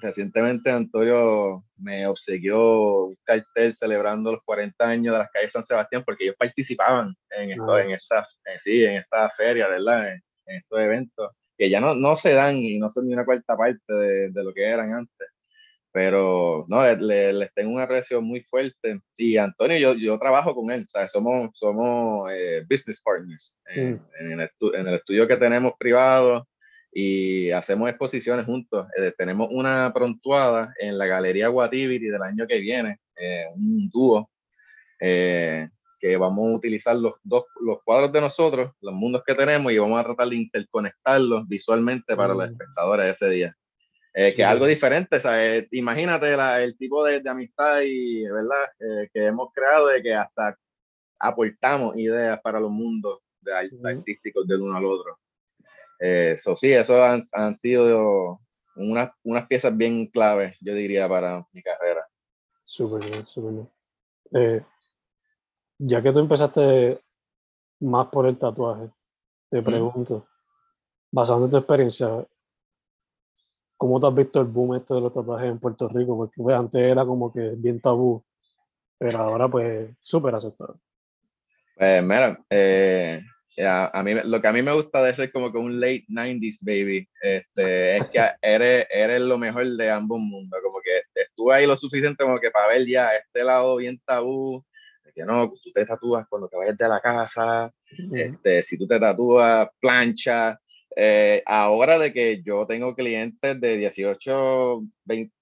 recientemente 0.00 0.70
Antonio 0.70 1.64
me 1.76 2.06
obsequió 2.06 3.06
un 3.06 3.16
cartel 3.24 3.72
celebrando 3.72 4.30
los 4.30 4.42
40 4.44 4.84
años 4.84 5.12
de 5.14 5.18
las 5.18 5.30
calles 5.32 5.50
San 5.50 5.64
Sebastián 5.64 6.04
porque 6.06 6.22
ellos 6.22 6.36
participaban 6.38 7.16
en, 7.30 7.50
esto, 7.50 7.72
ah. 7.72 7.82
en, 7.82 7.90
esta, 7.90 8.20
eh, 8.44 8.58
sí, 8.58 8.84
en 8.84 8.98
esta 8.98 9.28
feria, 9.30 9.66
¿verdad? 9.66 10.12
En, 10.12 10.22
estos 10.46 10.80
eventos 10.80 11.32
que 11.58 11.68
ya 11.68 11.80
no, 11.80 11.94
no 11.94 12.14
se 12.14 12.32
dan 12.32 12.56
y 12.56 12.78
no 12.78 12.90
son 12.90 13.08
ni 13.08 13.14
una 13.14 13.24
cuarta 13.24 13.56
parte 13.56 13.92
de, 13.92 14.30
de 14.30 14.44
lo 14.44 14.54
que 14.54 14.64
eran 14.64 14.94
antes 14.94 15.28
pero 15.98 16.64
no, 16.68 16.84
les 16.84 17.34
le, 17.34 17.50
tengo 17.56 17.72
un 17.72 17.80
aprecio 17.80 18.22
muy 18.22 18.40
fuerte. 18.42 19.00
Y 19.16 19.36
Antonio, 19.36 19.76
yo, 19.78 19.94
yo 19.94 20.16
trabajo 20.16 20.54
con 20.54 20.70
él, 20.70 20.86
¿sabes? 20.88 21.10
somos, 21.10 21.50
somos 21.54 22.30
eh, 22.32 22.64
business 22.70 23.02
partners 23.02 23.56
en, 23.66 23.94
mm. 23.94 24.00
en, 24.20 24.40
el 24.40 24.50
en, 24.74 24.86
el 24.86 24.94
estudio 24.94 25.26
que 25.26 25.36
tenemos 25.36 25.72
privado 25.76 26.46
y 26.92 27.50
hacemos 27.50 27.88
exposiciones 27.88 28.46
juntos. 28.46 28.86
Eh, 28.96 29.12
tenemos 29.18 29.48
una 29.50 29.92
prontuada 29.92 30.72
en 30.78 30.96
la 30.96 31.06
Galería 31.06 31.48
Guativity 31.48 32.06
del 32.06 32.22
año 32.22 32.46
que 32.46 32.60
viene, 32.60 33.00
eh, 33.16 33.46
un 33.56 33.90
dúo, 33.90 34.30
que 35.00 36.16
vamos 36.16 36.52
a 36.52 36.56
utilizar 36.56 36.94
los 36.94 37.14
dos 37.24 37.42
los 37.60 37.82
cuadros 37.82 38.12
de 38.12 38.20
nosotros, 38.20 38.70
los 38.80 38.94
mundos 38.94 39.24
que 39.26 39.34
tenemos, 39.34 39.72
y 39.72 39.78
vamos 39.78 39.98
a 39.98 40.04
tratar 40.04 40.28
de 40.28 40.36
interconectarlos 40.36 41.48
visualmente 41.48 42.14
para 42.14 42.34
los 42.34 42.48
mm. 42.48 42.52
espectadores 42.52 43.16
ese 43.16 43.30
día. 43.30 43.56
Eh, 44.14 44.34
que 44.34 44.42
es 44.42 44.48
algo 44.48 44.66
diferente, 44.66 45.20
¿sabes? 45.20 45.68
Imagínate 45.72 46.32
el 46.62 46.76
tipo 46.76 47.04
de, 47.04 47.20
de, 47.20 47.30
amistad 47.30 47.80
y, 47.84 48.24
¿verdad? 48.24 48.64
Eh, 48.80 49.08
que 49.12 49.26
hemos 49.26 49.52
creado 49.52 49.88
de 49.88 50.02
que 50.02 50.14
hasta 50.14 50.56
aportamos 51.20 51.96
ideas 51.96 52.40
para 52.40 52.58
los 52.58 52.70
mundos 52.70 53.20
de 53.40 53.52
artísticos 53.54 54.46
del 54.46 54.62
uno 54.62 54.76
al 54.76 54.86
otro. 54.86 55.18
Eso 55.98 56.52
eh, 56.52 56.56
sí, 56.56 56.72
eso 56.72 57.02
han, 57.04 57.22
han 57.32 57.54
sido 57.54 58.40
unas, 58.76 59.10
unas 59.24 59.46
piezas 59.46 59.76
bien 59.76 60.06
claves, 60.06 60.56
yo 60.60 60.74
diría, 60.74 61.08
para 61.08 61.44
mi 61.52 61.62
carrera. 61.62 62.06
Súper 62.64 63.10
bien, 63.10 63.26
súper 63.26 63.66
bien. 64.32 64.66
ya 65.78 66.02
que 66.02 66.12
tú 66.12 66.18
empezaste 66.20 67.00
más 67.80 68.08
por 68.08 68.26
el 68.26 68.38
tatuaje, 68.38 68.90
te 69.48 69.62
pregunto, 69.62 70.26
basado 71.10 71.44
en 71.44 71.50
tu 71.50 71.56
experiencia, 71.56 72.26
¿Cómo 73.78 74.00
te 74.00 74.08
has 74.08 74.14
visto 74.14 74.40
el 74.40 74.48
boom 74.48 74.74
este 74.74 74.92
de 74.92 75.00
los 75.00 75.14
tatuajes 75.14 75.48
en 75.48 75.58
Puerto 75.58 75.88
Rico? 75.88 76.16
Porque 76.16 76.42
pues, 76.42 76.56
antes 76.56 76.80
era 76.80 77.06
como 77.06 77.32
que 77.32 77.54
bien 77.56 77.80
tabú, 77.80 78.22
pero 78.98 79.18
ahora 79.18 79.48
pues 79.48 79.90
súper 80.00 80.34
aceptado. 80.34 80.78
Pues 81.76 82.02
mira, 82.02 82.38
eh, 82.50 83.22
a, 83.64 84.02
mí, 84.02 84.14
lo 84.24 84.40
que 84.40 84.48
a 84.48 84.52
mí 84.52 84.62
me 84.62 84.72
gusta 84.72 85.02
de 85.02 85.14
ser 85.14 85.30
como 85.30 85.52
que 85.52 85.58
un 85.58 85.78
late 85.78 86.04
90s 86.08 86.58
baby, 86.62 87.08
este, 87.22 87.98
es 87.98 88.10
que 88.10 88.18
eres, 88.42 88.86
eres 88.90 89.20
lo 89.20 89.38
mejor 89.38 89.64
de 89.64 89.90
ambos 89.90 90.18
mundos, 90.18 90.60
como 90.62 90.80
que 90.80 91.02
estuve 91.14 91.54
ahí 91.54 91.66
lo 91.66 91.76
suficiente 91.76 92.24
como 92.24 92.40
que 92.40 92.50
para 92.50 92.68
ver 92.68 92.84
ya 92.84 93.10
este 93.14 93.44
lado 93.44 93.76
bien 93.76 94.00
tabú, 94.04 94.64
que 95.14 95.24
no, 95.24 95.52
tú 95.62 95.72
te 95.72 95.84
tatúas 95.84 96.26
cuando 96.28 96.48
te 96.48 96.56
vayas 96.56 96.76
de 96.76 96.88
la 96.88 97.00
casa, 97.00 97.72
este, 98.12 98.62
si 98.62 98.78
tú 98.78 98.86
te 98.86 99.00
tatúas, 99.00 99.68
plancha. 99.80 100.58
Eh, 100.96 101.42
ahora 101.46 101.98
de 101.98 102.12
que 102.12 102.42
yo 102.42 102.66
tengo 102.66 102.94
clientes 102.94 103.60
de 103.60 103.76
18, 103.76 104.82
20 105.04 105.32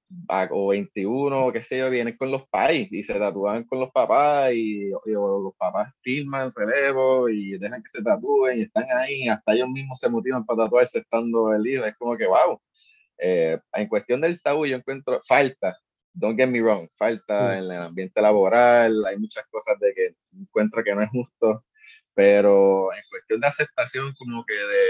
o 0.51 0.69
21, 0.69 1.53
qué 1.53 1.63
sé 1.63 1.79
yo, 1.79 1.91
vienen 1.91 2.17
con 2.17 2.31
los 2.31 2.47
pais 2.49 2.89
y 2.93 3.03
se 3.03 3.15
tatúan 3.15 3.65
con 3.65 3.81
los 3.81 3.91
papás 3.91 4.53
y, 4.53 4.91
los 4.91 5.55
papás 5.57 5.93
firman 6.01 6.47
el 6.47 6.53
relevo 6.55 7.29
y 7.29 7.59
dejan 7.59 7.83
que 7.83 7.91
se 7.91 8.03
tatúen 8.03 8.59
y 8.59 8.63
están 8.63 8.85
ahí, 8.97 9.29
hasta 9.29 9.55
ellos 9.55 9.69
mismos 9.69 9.99
se 10.01 10.09
motivan 10.09 10.45
para 10.47 10.65
tatuarse 10.65 11.01
estando 11.01 11.53
el 11.53 11.67
hijo. 11.67 11.85
Es 11.85 11.97
como 11.97 12.17
que, 12.17 12.27
wow. 12.27 12.61
Eh, 13.19 13.59
en 13.73 13.89
cuestión 13.89 14.21
del 14.21 14.41
tabú, 14.43 14.67
yo 14.67 14.77
encuentro 14.77 15.21
falta 15.27 15.77
don't 16.17 16.37
get 16.37 16.49
me 16.49 16.61
wrong, 16.61 16.89
falta 16.97 17.35
mm. 17.35 17.53
en 17.53 17.65
el 17.65 17.83
ambiente 17.83 18.21
laboral, 18.21 19.05
hay 19.07 19.19
muchas 19.19 19.47
cosas 19.51 19.79
de 19.79 19.93
que 19.95 20.15
encuentro 20.33 20.83
que 20.83 20.95
no 20.95 21.03
es 21.03 21.11
justo, 21.11 21.65
pero 22.15 22.93
en 22.93 23.03
cuestión 23.11 23.41
de 23.41 23.47
aceptación 23.47 24.15
como 24.19 24.45
que 24.47 24.55
de, 24.55 24.89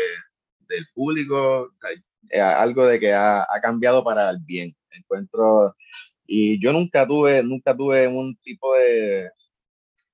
del 0.69 0.87
público, 0.95 1.71
algo 2.33 2.87
de 2.87 3.01
que 3.01 3.13
ha, 3.13 3.43
ha, 3.43 3.61
cambiado 3.61 4.03
para 4.05 4.31
el 4.31 4.39
bien, 4.41 4.75
encuentro, 4.91 5.75
y 6.27 6.61
yo 6.61 6.73
nunca 6.73 7.07
tuve, 7.07 7.43
nunca 7.43 7.77
tuve 7.77 8.09
un 8.09 8.37
tipo 8.39 8.75
de 8.75 9.31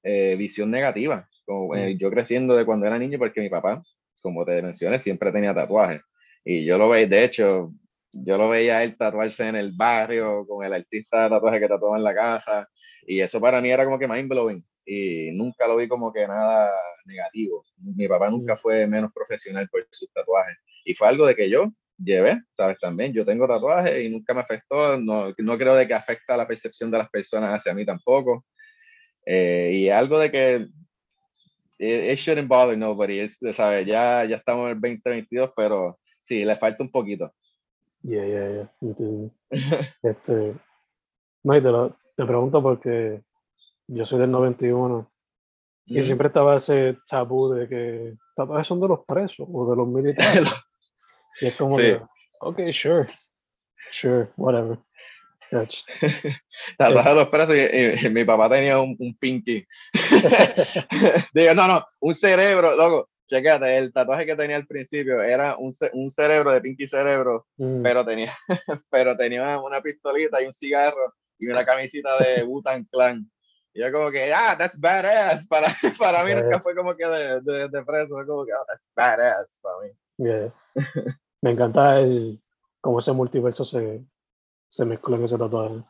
eh, 0.03 0.37
visión 0.37 0.71
negativa, 0.71 1.29
como, 1.45 1.75
eh, 1.75 1.95
mm. 1.95 1.99
yo 1.99 2.11
creciendo 2.11 2.57
de 2.57 2.65
cuando 2.65 2.87
era 2.87 2.99
niño, 2.99 3.19
porque 3.19 3.41
mi 3.41 3.49
papá, 3.49 3.83
como 4.21 4.45
te 4.45 4.61
mencioné, 4.63 4.99
siempre 4.99 5.33
tenía 5.33 5.55
tatuajes, 5.55 6.03
y 6.45 6.65
yo 6.65 6.79
lo 6.79 6.89
veía, 6.89 7.07
de 7.07 7.25
hecho, 7.25 7.73
yo 8.13 8.37
lo 8.37 8.49
veía 8.51 8.79
a 8.79 8.85
él 8.85 8.97
tatuarse 8.97 9.49
en 9.49 9.57
el 9.57 9.73
barrio 9.73 10.47
con 10.47 10.65
el 10.65 10.73
artista 10.73 11.25
de 11.25 11.31
tatuaje 11.31 11.61
que 11.61 11.69
tatuaba 11.69 11.97
en 11.97 12.05
la 12.05 12.15
casa 12.15 12.69
y 13.07 13.21
eso 13.21 13.41
para 13.41 13.61
mí 13.61 13.71
era 13.71 13.85
como 13.85 13.99
que 13.99 14.07
mind 14.07 14.29
blowing 14.29 14.65
y 14.85 15.31
nunca 15.33 15.67
lo 15.67 15.77
vi 15.77 15.89
como 15.89 16.13
que 16.13 16.27
nada 16.27 16.71
negativo. 17.05 17.65
Mi 17.79 18.09
papá 18.09 18.31
nunca 18.31 18.57
fue 18.57 18.87
menos 18.87 19.13
profesional 19.13 19.69
por 19.69 19.87
sus 19.91 20.13
tatuajes 20.13 20.57
y 20.85 20.95
fue 20.95 21.09
algo 21.09 21.27
de 21.27 21.37
que 21.37 21.49
yo 21.49 21.73
llevé, 21.99 22.41
sabes 22.57 22.79
también, 22.81 23.13
yo 23.13 23.25
tengo 23.25 23.47
tatuajes 23.47 24.05
y 24.05 24.09
nunca 24.09 24.35
me 24.35 24.41
afectó, 24.41 24.97
no, 24.99 25.33
no 25.37 25.59
creo 25.59 25.75
de 25.75 25.87
que 25.87 25.95
afecta 25.95 26.37
la 26.37 26.47
percepción 26.47 26.91
de 26.91 26.99
las 26.99 27.11
personas 27.11 27.55
hacia 27.55 27.75
mí 27.75 27.85
tampoco. 27.85 28.45
Eh, 29.25 29.71
y 29.75 29.89
algo 29.89 30.19
de 30.19 30.31
que 30.31 30.69
it, 31.79 32.19
shouldn't 32.19 32.49
bother 32.49 32.77
nobody, 32.77 33.21
es, 33.21 33.39
¿sabes? 33.53 33.87
Ya, 33.87 34.25
ya 34.25 34.37
estamos 34.37 34.65
en 34.67 34.77
el 34.77 34.81
2022, 34.81 35.53
pero 35.57 35.99
sí, 36.21 36.45
le 36.45 36.57
falta 36.57 36.83
un 36.83 36.91
poquito. 36.91 37.33
Yeah, 38.03 38.27
yeah, 38.27 38.69
yeah. 38.81 39.31
este, 40.03 40.55
no, 41.45 41.57
y 41.57 41.63
te, 41.63 41.69
lo, 41.69 41.97
te 42.17 42.25
pregunto 42.25 42.61
porque 42.61 43.23
yo 43.87 44.05
soy 44.05 44.21
del 44.21 44.31
91 44.31 45.11
y 45.87 46.03
siempre 46.03 46.29
estaba 46.29 46.57
ese 46.57 46.97
tabú 47.09 47.53
de 47.53 47.69
que 47.69 48.15
tatuajes 48.37 48.67
son 48.67 48.81
de 48.81 48.89
los 48.89 49.05
presos 49.05 49.47
o 49.51 49.71
de 49.71 49.77
los 49.77 49.89
militares. 49.89 50.49
y 51.41 51.47
es 51.47 51.57
como 51.57 51.77
que, 51.77 52.01
ok, 52.41 52.61
sure, 52.73 53.07
sure, 53.91 54.29
whatever. 54.37 54.79
Tatuajes 56.79 57.13
de 57.13 57.15
los 57.15 57.29
presos 57.29 57.55
y, 57.55 58.09
mi 58.09 58.25
papá 58.25 58.49
tenía 58.49 58.81
un, 58.81 58.97
un 58.99 59.15
pinky. 59.19 59.67
Digo, 61.35 61.55
no, 61.55 61.69
no, 61.69 61.87
un 62.01 62.15
cerebro, 62.15 62.75
loco 62.75 63.11
Checate, 63.33 63.79
el 63.79 63.93
tatuaje 63.93 64.27
que 64.27 64.37
tenía 64.37 64.57
al 64.57 64.67
principio 64.67 65.23
era 65.23 65.57
un, 65.57 65.73
un 65.95 66.11
cerebro 66.11 66.51
de 66.51 66.61
Pinky 66.61 66.87
Cerebro, 66.87 67.47
mm. 67.57 67.83
pero 67.83 68.05
tenía, 68.05 68.37
pero 68.91 69.17
tenía 69.17 69.59
una, 69.59 69.81
pistolita 69.81 70.43
y 70.43 70.47
un 70.47 70.53
cigarro 70.53 71.15
y 71.39 71.49
una 71.49 71.65
camisita 71.65 72.19
de 72.19 72.45
Wutan 72.45 72.85
Clan. 72.85 73.31
Y 73.75 73.81
yo 73.81 73.91
como 73.93 74.11
que, 74.11 74.33
ah, 74.33 74.57
that's 74.57 74.79
badass. 74.79 75.47
Para, 75.49 75.75
para 75.99 76.25
mí 76.25 76.35
nunca 76.35 76.61
fue 76.61 76.75
como 76.75 76.95
que 76.95 77.07
de, 77.07 77.41
de, 77.41 77.69
de 77.69 77.85
preso, 77.85 78.15
fue 78.15 78.27
como 78.27 78.45
que, 78.45 78.53
oh, 78.53 78.65
that's 78.67 78.89
badass 78.95 79.61
para 79.63 79.75
mí. 79.81 80.53
Me 81.41 81.51
encanta 81.51 82.01
el, 82.01 82.41
cómo 82.81 82.99
ese 82.99 83.13
multiverso 83.13 83.65
se, 83.65 84.05
se 84.69 84.85
mezcla 84.85 85.17
en 85.17 85.25
ese 85.25 85.39
tatuaje. 85.39 85.83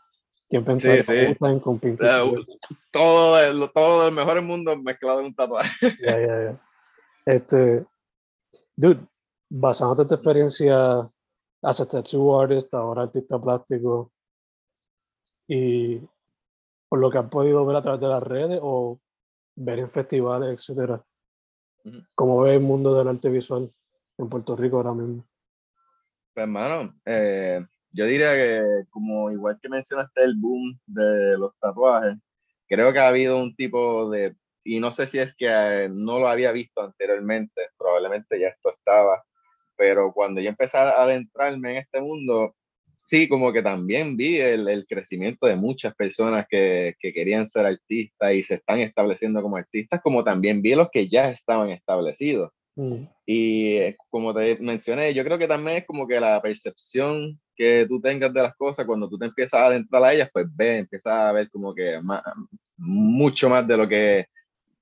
¿Quién 0.49 0.65
pensó 0.65 0.89
sí, 0.91 1.03
sí. 1.03 1.61
con 1.61 1.79
Pinky? 1.79 2.05
Uh, 2.05 2.45
todo, 2.91 3.69
todo 3.71 4.05
del 4.05 4.13
mejor 4.15 4.43
mundo 4.43 4.77
mezclado 4.77 5.21
en 5.21 5.27
un 5.27 5.35
tatuaje. 5.35 5.71
Yeah, 6.01 6.19
yeah, 6.19 6.61
este, 7.25 7.87
dude, 8.77 9.01
basándote 9.49 10.03
en 10.03 10.09
tu 10.09 10.15
experiencia 10.15 11.11
as 11.63 11.79
tattoo 11.89 12.39
artist, 12.39 12.75
ahora 12.75 13.03
artista 13.03 13.39
plástico, 13.39 14.13
y 15.49 16.01
por 16.93 16.99
lo 16.99 17.11
que 17.11 17.17
han 17.17 17.31
podido 17.31 17.65
ver 17.65 17.77
a 17.77 17.81
través 17.81 18.03
de 18.03 18.07
las 18.07 18.23
redes 18.23 18.61
o 18.63 19.01
ver 19.57 19.79
en 19.79 19.89
festivales, 19.89 20.51
etcétera, 20.53 21.03
¿cómo 22.15 22.43
ve 22.43 22.57
el 22.57 22.61
mundo 22.61 22.95
del 22.95 23.09
arte 23.09 23.31
visual 23.31 23.73
en 24.19 24.29
Puerto 24.29 24.55
Rico 24.57 24.77
ahora 24.77 24.93
mismo? 24.93 25.27
Pues, 26.35 26.45
hermano, 26.45 26.95
eh, 27.07 27.65
yo 27.93 28.05
diría 28.05 28.35
que, 28.35 28.85
como 28.91 29.31
igual 29.31 29.59
que 29.59 29.71
mencionaste 29.71 30.23
el 30.23 30.35
boom 30.37 30.79
de 30.85 31.39
los 31.39 31.59
tatuajes, 31.59 32.19
creo 32.69 32.93
que 32.93 32.99
ha 32.99 33.09
habido 33.09 33.39
un 33.39 33.57
tipo 33.57 34.11
de 34.11 34.37
y 34.63 34.79
no 34.79 34.93
sé 34.93 35.07
si 35.07 35.19
es 35.19 35.35
que 35.35 35.47
eh, 35.49 35.89
no 35.91 36.19
lo 36.19 36.29
había 36.29 36.53
visto 36.53 36.83
anteriormente, 36.83 37.71
probablemente 37.79 38.39
ya 38.39 38.49
esto 38.49 38.69
estaba, 38.69 39.25
pero 39.77 40.13
cuando 40.13 40.43
yo 40.43 40.51
empecé 40.51 40.77
a 40.77 40.91
adentrarme 40.91 41.71
en 41.71 41.77
este 41.79 42.03
mundo, 42.03 42.55
sí, 43.13 43.29
como 43.29 43.53
que 43.53 43.63
también 43.63 44.17
vi 44.17 44.41
el, 44.41 44.67
el 44.69 44.87
crecimiento 44.87 45.47
de 45.47 45.55
muchas 45.55 45.95
personas 45.95 46.47
que, 46.49 46.95
que, 46.99 47.13
querían 47.13 47.47
ser 47.47 47.67
artistas 47.67 48.33
y 48.33 48.43
se 48.43 48.55
están 48.55 48.79
estableciendo 48.79 49.43
como 49.43 49.59
artistas, 49.59 50.01
como 50.03 50.25
también 50.25 50.63
vi 50.63 50.75
los 50.75 50.89
que 50.91 51.11
ya 51.11 51.29
estaban 51.29 51.69
establecidos. 51.69 52.51
Mm. 52.75 53.05
Y 53.27 53.77
eh, 53.77 53.97
como 54.09 54.33
te 54.33 54.57
mencioné, 54.61 55.13
yo 55.13 55.25
creo 55.25 55.37
que 55.37 55.47
también 55.47 55.77
es 55.77 55.87
como 55.87 56.09
que 56.09 56.19
la 56.19 56.41
percepción 56.41 57.39
que 57.55 57.85
tú 57.87 58.01
tengas 58.01 58.33
de 58.33 58.41
las 58.45 58.57
cosas, 58.57 58.87
cuando 58.87 59.11
tú 59.11 59.19
te 59.19 59.27
empiezas 59.27 59.61
a 59.61 59.67
adentrar 59.67 60.03
a 60.05 60.15
ellas, 60.15 60.31
pues 60.33 60.47
ve, 60.57 60.79
empiezas 60.79 61.13
a 61.13 61.33
ver 61.33 61.51
como 61.51 61.75
que 61.75 62.01
mucho 62.79 63.51
más 63.51 63.69
de 63.69 63.77
lo 63.77 63.87
que 63.87 64.25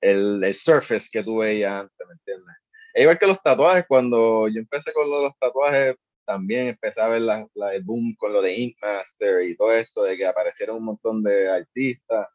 el, 0.00 0.44
el 0.44 0.54
surface 0.54 1.08
que 1.10 1.24
tú 1.24 1.38
veías 1.38 1.82
antes, 1.82 2.06
¿me 2.06 2.12
entiendes? 2.12 2.54
E 2.94 3.02
igual 3.02 3.18
que 3.18 3.26
los 3.26 3.42
tatuajes, 3.42 3.86
cuando 3.88 4.46
yo 4.46 4.60
empecé 4.60 4.92
con 4.92 5.10
los 5.10 5.36
tatuajes, 5.36 5.96
también 6.30 6.68
empecé 6.68 7.00
a 7.00 7.08
ver 7.08 7.22
la, 7.22 7.44
el 7.72 7.82
boom 7.82 8.14
con 8.16 8.32
lo 8.32 8.40
de 8.40 8.54
Ink 8.54 8.76
Master 8.80 9.42
y 9.42 9.56
todo 9.56 9.72
esto, 9.72 10.04
de 10.04 10.16
que 10.16 10.24
aparecieron 10.24 10.76
un 10.76 10.84
montón 10.84 11.24
de 11.24 11.50
artistas. 11.50 12.28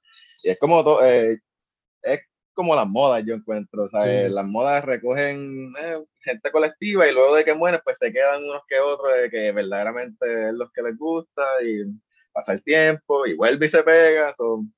Y 0.43 0.49
es 0.49 0.59
como, 0.59 1.01
eh, 1.01 1.39
es 2.01 2.19
como 2.53 2.75
las 2.75 2.87
modas, 2.87 3.23
yo 3.25 3.35
encuentro, 3.35 3.87
¿sabes? 3.87 4.29
Las 4.31 4.45
modas 4.45 4.83
recogen 4.83 5.73
eh, 5.79 6.03
gente 6.19 6.51
colectiva 6.51 7.07
y 7.07 7.13
luego 7.13 7.35
de 7.35 7.45
que 7.45 7.53
mueren, 7.53 7.79
pues 7.85 7.97
se 7.97 8.11
quedan 8.11 8.43
unos 8.43 8.63
que 8.67 8.79
otros 8.81 9.13
de 9.15 9.29
que 9.29 9.53
verdaderamente 9.53 10.49
es 10.49 10.53
los 10.53 10.69
que 10.73 10.81
les 10.81 10.97
gusta 10.97 11.43
y 11.63 11.85
pasa 12.33 12.51
el 12.51 12.63
tiempo 12.63 13.25
y 13.25 13.35
vuelve 13.35 13.67
y 13.67 13.69
se 13.69 13.81
pega. 13.83 14.33
son 14.35 14.73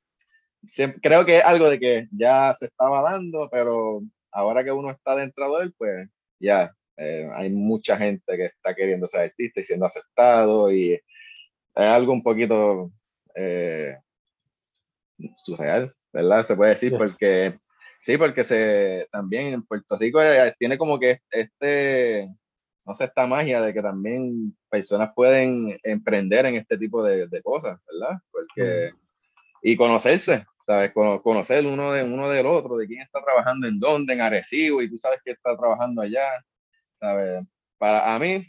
creo 1.01 1.25
que 1.25 1.37
es 1.37 1.43
algo 1.43 1.69
de 1.69 1.79
que 1.79 2.07
ya 2.11 2.53
se 2.53 2.65
estaba 2.65 3.01
dando, 3.01 3.49
pero 3.51 4.01
ahora 4.31 4.63
que 4.63 4.71
uno 4.71 4.91
está 4.91 5.15
dentro 5.15 5.57
de 5.57 5.63
él, 5.63 5.73
pues 5.75 6.07
ya 6.39 6.76
eh, 6.97 7.29
hay 7.35 7.51
mucha 7.51 7.97
gente 7.97 8.35
que 8.35 8.45
está 8.45 8.73
queriendo 8.75 9.07
ser 9.07 9.21
artista 9.21 9.59
y 9.59 9.63
siendo 9.63 9.85
aceptado 9.85 10.71
y 10.71 10.93
es 10.93 11.03
algo 11.75 12.13
un 12.13 12.23
poquito 12.23 12.91
eh, 13.35 13.97
surreal, 15.37 15.93
¿verdad? 16.11 16.43
Se 16.43 16.55
puede 16.55 16.71
decir 16.71 16.97
porque 16.97 17.59
sí, 18.01 18.17
porque 18.17 18.43
se 18.43 19.07
también 19.11 19.47
en 19.47 19.63
Puerto 19.63 19.97
Rico 19.97 20.21
eh, 20.21 20.53
tiene 20.57 20.77
como 20.77 20.99
que 20.99 21.19
este 21.29 22.27
no 22.87 22.95
sé, 22.95 23.03
esta 23.03 23.27
magia 23.27 23.61
de 23.61 23.73
que 23.73 23.81
también 23.81 24.55
personas 24.69 25.11
pueden 25.13 25.77
emprender 25.83 26.45
en 26.45 26.55
este 26.55 26.77
tipo 26.77 27.03
de, 27.03 27.27
de 27.27 27.43
cosas, 27.43 27.77
¿verdad? 27.85 28.17
Porque, 28.31 28.91
y 29.61 29.75
conocerse, 29.75 30.45
¿sabes? 30.65 30.93
Conocer 30.93 31.65
uno, 31.65 31.91
de, 31.91 32.03
uno 32.03 32.29
del 32.29 32.45
otro, 32.45 32.77
de 32.77 32.87
quién 32.87 33.01
está 33.01 33.21
trabajando 33.21 33.67
en 33.67 33.77
dónde, 33.77 34.13
en 34.13 34.21
Arecibo, 34.21 34.81
y 34.81 34.89
tú 34.89 34.97
sabes 34.97 35.19
que 35.23 35.31
está 35.31 35.57
trabajando 35.57 36.01
allá, 36.01 36.29
¿sabes? 36.99 37.45
Para 37.77 38.13
a 38.13 38.19
mí, 38.19 38.45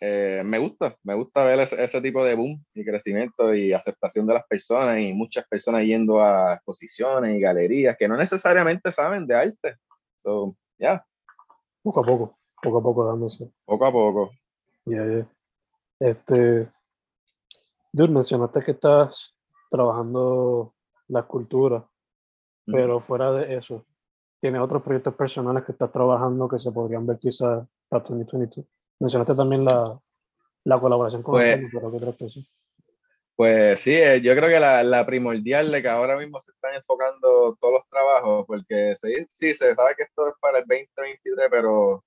eh, 0.00 0.42
me 0.44 0.58
gusta, 0.58 0.96
me 1.02 1.14
gusta 1.14 1.44
ver 1.44 1.60
ese, 1.60 2.00
tipo 2.00 2.24
de 2.24 2.34
boom 2.34 2.62
y 2.74 2.84
crecimiento 2.84 3.54
y 3.54 3.72
aceptación 3.72 4.26
de 4.26 4.34
las 4.34 4.46
personas 4.46 4.98
y 4.98 5.12
muchas 5.12 5.46
personas 5.48 5.84
yendo 5.84 6.20
a 6.20 6.54
exposiciones 6.54 7.36
y 7.36 7.40
galerías 7.40 7.96
que 7.98 8.08
no 8.08 8.16
necesariamente 8.16 8.92
saben 8.92 9.26
de 9.26 9.34
arte. 9.34 9.76
So, 10.22 10.56
ya. 10.78 11.04
Poco 11.82 12.00
a 12.00 12.04
poco, 12.04 12.38
poco 12.62 12.78
a 12.78 12.82
poco 12.82 13.06
dándose. 13.06 13.50
Poco 13.64 13.86
a 13.86 13.92
poco. 13.92 14.30
Ya, 14.84 15.04
ya. 15.06 15.26
Este, 15.98 16.68
Dude, 17.96 18.12
mencionaste 18.12 18.62
que 18.62 18.72
estás 18.72 19.34
trabajando 19.70 20.74
la 21.08 21.22
cultura. 21.22 21.88
Pero 22.66 23.00
fuera 23.00 23.32
de 23.32 23.56
eso, 23.56 23.86
tiene 24.46 24.60
otros 24.60 24.80
proyectos 24.80 25.12
personales 25.16 25.64
que 25.64 25.72
estás 25.72 25.90
trabajando 25.90 26.48
que 26.48 26.56
se 26.56 26.70
podrían 26.70 27.04
ver 27.04 27.18
quizás 27.18 27.66
para 27.88 28.04
2022. 28.04 28.64
Mencionaste 29.00 29.34
también 29.34 29.64
la, 29.64 29.98
la 30.62 30.78
colaboración 30.78 31.20
con 31.24 31.34
pues, 31.34 31.60
pero 31.72 31.90
¿qué 31.90 31.96
otras 31.96 32.38
Pues 33.34 33.80
sí, 33.80 33.92
eh, 33.92 34.20
yo 34.22 34.36
creo 34.36 34.48
que 34.48 34.60
la, 34.60 34.84
la, 34.84 35.04
primordial 35.04 35.72
de 35.72 35.82
que 35.82 35.88
ahora 35.88 36.16
mismo 36.16 36.40
se 36.40 36.52
están 36.52 36.74
enfocando 36.74 37.56
todos 37.60 37.74
los 37.74 37.88
trabajos, 37.88 38.46
porque 38.46 38.94
sí, 38.94 39.26
sí, 39.28 39.52
se 39.52 39.74
sabe 39.74 39.96
que 39.96 40.04
esto 40.04 40.28
es 40.28 40.34
para 40.40 40.58
el 40.58 40.64
2023, 40.64 41.48
pero 41.50 42.04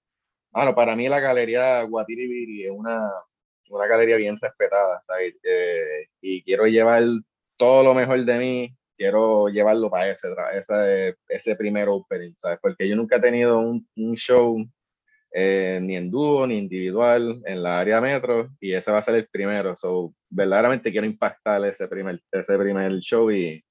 bueno, 0.52 0.74
para 0.74 0.96
mí 0.96 1.10
la 1.10 1.20
galería 1.20 1.84
Guatiribiri 1.84 2.68
es 2.68 2.72
una, 2.72 3.06
una 3.70 3.86
galería 3.86 4.16
bien 4.16 4.38
respetada, 4.40 5.02
¿sabes? 5.04 5.36
Eh, 5.44 6.08
y 6.22 6.42
quiero 6.44 6.68
llevar 6.68 7.04
todo 7.58 7.84
lo 7.84 7.94
mejor 7.94 8.24
de 8.24 8.38
mí, 8.38 8.78
quiero 9.00 9.48
llevarlo 9.48 9.90
para 9.90 10.12
ese, 10.12 10.28
ese, 10.54 11.16
ese 11.30 11.56
primer 11.56 11.88
opening, 11.88 12.34
¿sabes? 12.36 12.60
Porque 12.62 12.88
yo 12.88 12.98
nunca 12.98 13.16
he 13.16 13.22
tenido 13.22 13.58
un, 13.60 13.88
un 13.96 14.16
show 14.16 14.58
eh, 15.32 15.80
ni 15.82 15.96
en 15.96 16.12
dúo 16.12 16.46
ni 16.46 16.58
individual 16.58 17.42
en 17.46 17.64
la 17.64 17.80
área 17.80 18.02
metro 18.02 18.50
y 18.60 18.74
ese 18.74 18.92
va 18.92 18.98
a 18.98 19.02
ser 19.02 19.16
el 19.16 19.28
primero. 19.30 19.78
So, 19.78 20.14
verdaderamente 20.30 20.92
quiero 20.92 21.08
impactar 21.08 21.64
ese 21.66 21.88
primer, 21.88 22.22
ese 22.32 22.58
primer 22.58 22.92
show 23.00 23.32
y 23.32 23.64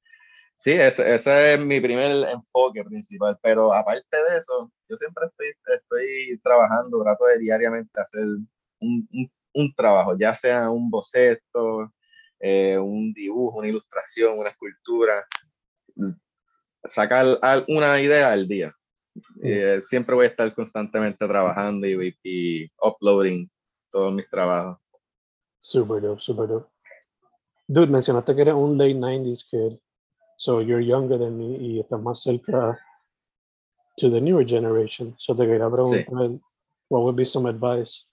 sí, 0.56 0.72
ese, 0.72 1.14
ese 1.14 1.54
es 1.54 1.60
mi 1.60 1.78
primer 1.80 2.28
enfoque 2.30 2.82
principal. 2.84 3.38
Pero 3.42 3.74
aparte 3.74 4.16
de 4.30 4.38
eso, 4.38 4.72
yo 4.88 4.96
siempre 4.96 5.26
estoy, 5.26 5.48
estoy 5.76 6.40
trabajando, 6.42 7.02
trato 7.02 7.26
de 7.26 7.38
diariamente 7.38 8.00
hacer 8.00 8.24
un, 8.80 9.08
un, 9.12 9.30
un 9.52 9.74
trabajo, 9.74 10.16
ya 10.18 10.32
sea 10.34 10.70
un 10.70 10.88
boceto, 10.88 11.92
eh, 12.40 12.78
un 12.78 13.12
dibujo, 13.12 13.58
una 13.58 13.68
ilustración, 13.68 14.38
una 14.38 14.50
escultura, 14.50 15.26
sacar 16.84 17.38
una 17.68 18.00
idea 18.00 18.32
al 18.32 18.46
día. 18.46 18.74
Eh, 19.42 19.80
siempre 19.82 20.14
voy 20.14 20.26
a 20.26 20.28
estar 20.28 20.54
constantemente 20.54 21.26
trabajando 21.26 21.86
y, 21.86 22.16
y, 22.22 22.70
uploading 22.80 23.50
todos 23.90 24.12
mis 24.14 24.28
trabajos. 24.30 24.78
Super 25.58 26.00
dope, 26.00 26.20
super 26.20 26.46
dope. 26.46 26.68
Dude, 27.66 27.90
mencionaste 27.90 28.34
que 28.34 28.42
eres 28.42 28.54
un 28.54 28.78
late 28.78 28.94
90s 28.94 29.44
kid, 29.50 29.78
so 30.36 30.60
you're 30.60 30.84
younger 30.84 31.18
than 31.18 31.36
me 31.36 31.56
y 31.56 31.80
estás 31.80 32.00
más 32.00 32.22
cerca 32.22 32.78
to 33.96 34.08
the 34.08 34.20
newer 34.20 34.46
generation. 34.46 35.14
So 35.18 35.34
te 35.34 35.44
quería 35.44 35.68
preguntar, 35.68 36.06
sí. 36.06 36.40
what 36.88 37.02
would 37.02 37.16
be 37.16 37.24
some 37.24 37.46
advice 37.46 38.04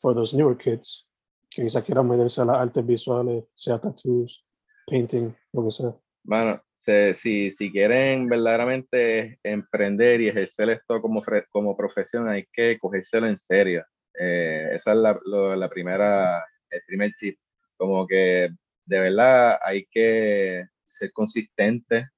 for 0.00 0.14
those 0.14 0.36
newer 0.36 0.54
kids 0.54 1.06
que 1.50 1.62
quizás 1.62 1.84
quieran 1.84 2.08
meterse 2.08 2.40
a 2.40 2.44
las 2.44 2.56
artes 2.58 2.86
visuales, 2.86 3.44
sea 3.54 3.80
tattoos, 3.80 4.44
painting, 4.86 5.34
lo 5.52 5.64
que 5.64 5.70
sea? 5.70 5.94
Bueno, 6.22 6.62
si, 6.76 7.50
si 7.50 7.70
quieren 7.70 8.28
verdaderamente 8.28 9.38
emprender 9.42 10.20
y 10.20 10.28
ejercer 10.28 10.70
esto 10.70 11.00
como, 11.02 11.22
como 11.50 11.76
profesión, 11.76 12.28
hay 12.28 12.46
que 12.52 12.78
cogérselo 12.78 13.26
en 13.26 13.38
serio. 13.38 13.84
Eh, 14.18 14.70
esa 14.72 14.92
es 14.92 14.96
la, 14.98 15.18
la, 15.56 15.68
primera, 15.68 16.44
el 16.70 16.80
primer 16.86 17.12
tip. 17.18 17.38
Como 17.76 18.06
que 18.06 18.50
de 18.84 19.00
verdad 19.00 19.58
hay 19.62 19.86
que 19.90 20.64
ser 20.86 21.12
consistente, 21.12 22.08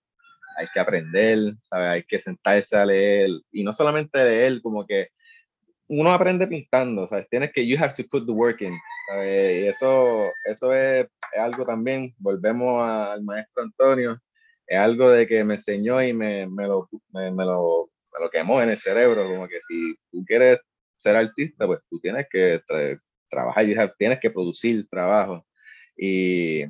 hay 0.56 0.66
que 0.72 0.80
aprender, 0.80 1.54
¿sabe? 1.60 1.86
hay 1.86 2.02
que 2.04 2.18
sentarse 2.18 2.76
a 2.76 2.84
leer. 2.84 3.30
Y 3.50 3.62
no 3.62 3.72
solamente 3.72 4.22
leer, 4.24 4.60
como 4.62 4.86
que 4.86 5.08
uno 5.88 6.10
aprende 6.10 6.46
pintando, 6.46 7.06
¿sabes? 7.06 7.28
Tienes 7.28 7.52
que, 7.52 7.66
you 7.66 7.76
have 7.78 7.94
to 7.94 8.04
put 8.08 8.26
the 8.26 8.32
work 8.32 8.62
in. 8.62 8.78
Y 9.16 9.66
eso, 9.66 10.30
eso 10.44 10.72
es, 10.72 11.06
algo 11.36 11.64
también, 11.64 12.14
volvemos 12.18 12.82
al 12.82 13.22
maestro 13.22 13.62
Antonio, 13.62 14.18
es 14.66 14.78
algo 14.78 15.10
de 15.10 15.26
que 15.26 15.44
me 15.44 15.54
enseñó 15.54 16.02
y 16.02 16.12
me, 16.12 16.46
me, 16.46 16.66
lo, 16.66 16.88
me, 17.12 17.30
lo, 17.30 17.90
lo, 18.20 18.30
quemó 18.30 18.62
en 18.62 18.70
el 18.70 18.76
cerebro, 18.76 19.26
como 19.26 19.48
que 19.48 19.60
si 19.60 19.94
tú 20.10 20.24
quieres 20.24 20.60
ser 20.98 21.16
artista, 21.16 21.66
pues 21.66 21.80
tú 21.90 21.98
tienes 22.00 22.26
que 22.30 22.60
trabajar, 23.28 23.66
tienes 23.98 24.20
que 24.20 24.30
producir 24.30 24.86
trabajo. 24.88 25.44
Y 25.96 26.64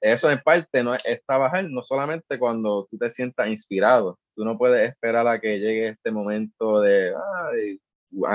eso 0.00 0.30
en 0.30 0.38
parte 0.38 0.82
no 0.82 0.94
es, 0.94 1.02
trabajar 1.26 1.68
no 1.68 1.82
solamente 1.82 2.38
cuando 2.38 2.86
tú 2.90 2.96
te 2.96 3.10
sientas 3.10 3.48
inspirado, 3.48 4.18
tú 4.34 4.44
no 4.44 4.56
puedes 4.56 4.90
esperar 4.90 5.28
a 5.28 5.38
que 5.38 5.58
llegue 5.58 5.88
este 5.88 6.10
momento 6.10 6.80
de, 6.80 7.14
ah, 7.14 7.50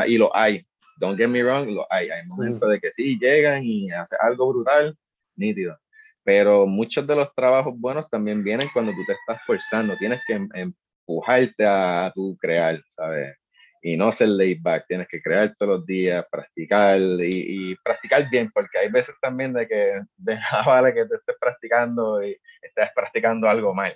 y, 0.08 0.18
lo 0.18 0.36
hay, 0.36 0.66
don't 0.98 1.18
get 1.18 1.28
me 1.28 1.44
wrong, 1.44 1.68
hay, 1.90 2.10
hay 2.10 2.26
momentos 2.26 2.70
de 2.70 2.80
que 2.80 2.92
sí, 2.92 3.18
llegan 3.20 3.64
y 3.64 3.92
hacen 3.92 4.18
algo 4.22 4.50
brutal, 4.50 4.98
nítido, 5.36 5.78
pero 6.24 6.66
muchos 6.66 7.06
de 7.06 7.16
los 7.16 7.34
trabajos 7.36 7.74
buenos 7.78 8.10
también 8.10 8.44
vienen 8.44 8.70
cuando 8.74 8.92
tú 8.94 9.06
te 9.06 9.14
estás 9.14 9.46
forzando, 9.46 9.96
tienes 9.98 10.20
que 10.28 10.34
em, 10.34 10.74
empujarte 11.08 11.66
a, 11.66 12.12
tu 12.14 12.36
crear, 12.38 12.82
¿sabes? 12.90 13.38
Y 13.82 13.96
no 13.96 14.12
ser 14.12 14.30
laid 14.30 14.60
back, 14.62 14.86
tienes 14.88 15.08
que 15.08 15.22
crear 15.22 15.56
todos 15.56 15.78
los 15.78 15.86
días, 15.86 16.26
practicar 16.32 17.00
y, 17.00 17.76
practicar 17.84 18.28
bien, 18.30 18.50
porque 18.52 18.80
hay 18.80 18.90
veces 18.90 19.14
también 19.22 19.54
de 19.54 19.68
que 19.68 20.02
de 20.18 20.36
nada 20.52 20.64
vale 20.66 20.94
que 20.94 21.06
te 21.06 21.16
estés 21.16 21.36
practicando 21.40 22.24
y 22.24 22.36
estés 22.62 22.90
practicando 22.96 23.48
algo 23.48 23.76
mal, 23.76 23.96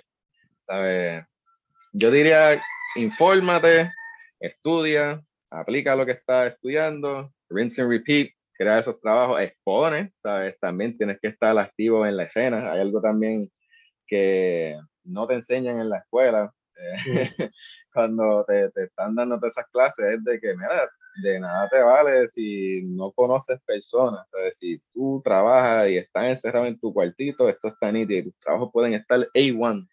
¿sabes? 0.66 1.24
Yo 1.92 2.12
diría, 2.12 2.62
infórmate, 2.94 3.90
estudia, 4.38 5.20
aplica 5.50 5.96
lo 5.96 6.06
que 6.06 6.12
estás 6.12 6.52
estudiando, 6.52 7.32
rinse 7.48 7.82
and 7.82 7.90
repeat, 7.90 8.30
crear 8.56 8.80
esos 8.80 9.00
trabajos, 9.00 9.40
expone, 9.40 10.12
¿sabes? 10.22 10.58
También 10.60 10.96
tienes 10.96 11.18
que 11.20 11.28
estar 11.28 11.56
activo 11.58 12.06
en 12.06 12.16
la 12.16 12.24
escena. 12.24 12.72
Hay 12.72 12.80
algo 12.80 13.00
también 13.00 13.50
que 14.06 14.78
no 15.04 15.26
te 15.26 15.34
enseñan 15.34 15.80
en 15.80 15.88
la 15.88 15.98
escuela. 15.98 16.52
Eh, 16.76 17.50
cuando 17.92 18.44
te, 18.46 18.70
te, 18.70 18.84
están 18.84 19.14
dando 19.14 19.38
esas 19.46 19.66
clases 19.70 20.06
es 20.14 20.24
de 20.24 20.40
que, 20.40 20.54
mira, 20.54 20.88
de 21.22 21.40
nada 21.40 21.68
te 21.68 21.78
vale 21.80 22.28
si 22.28 22.82
no 22.84 23.12
conoces 23.12 23.60
personas, 23.62 24.30
¿sabes? 24.30 24.56
Si 24.58 24.80
tú 24.92 25.20
trabajas 25.24 25.88
y 25.88 25.96
estás 25.96 26.24
encerrado 26.24 26.66
en 26.66 26.78
tu 26.78 26.92
cuartito, 26.92 27.48
esto 27.48 27.68
está 27.68 27.90
nítido 27.90 28.30
tus 28.30 28.40
trabajos 28.40 28.70
pueden 28.72 28.94
estar 28.94 29.20
A1. 29.34 29.88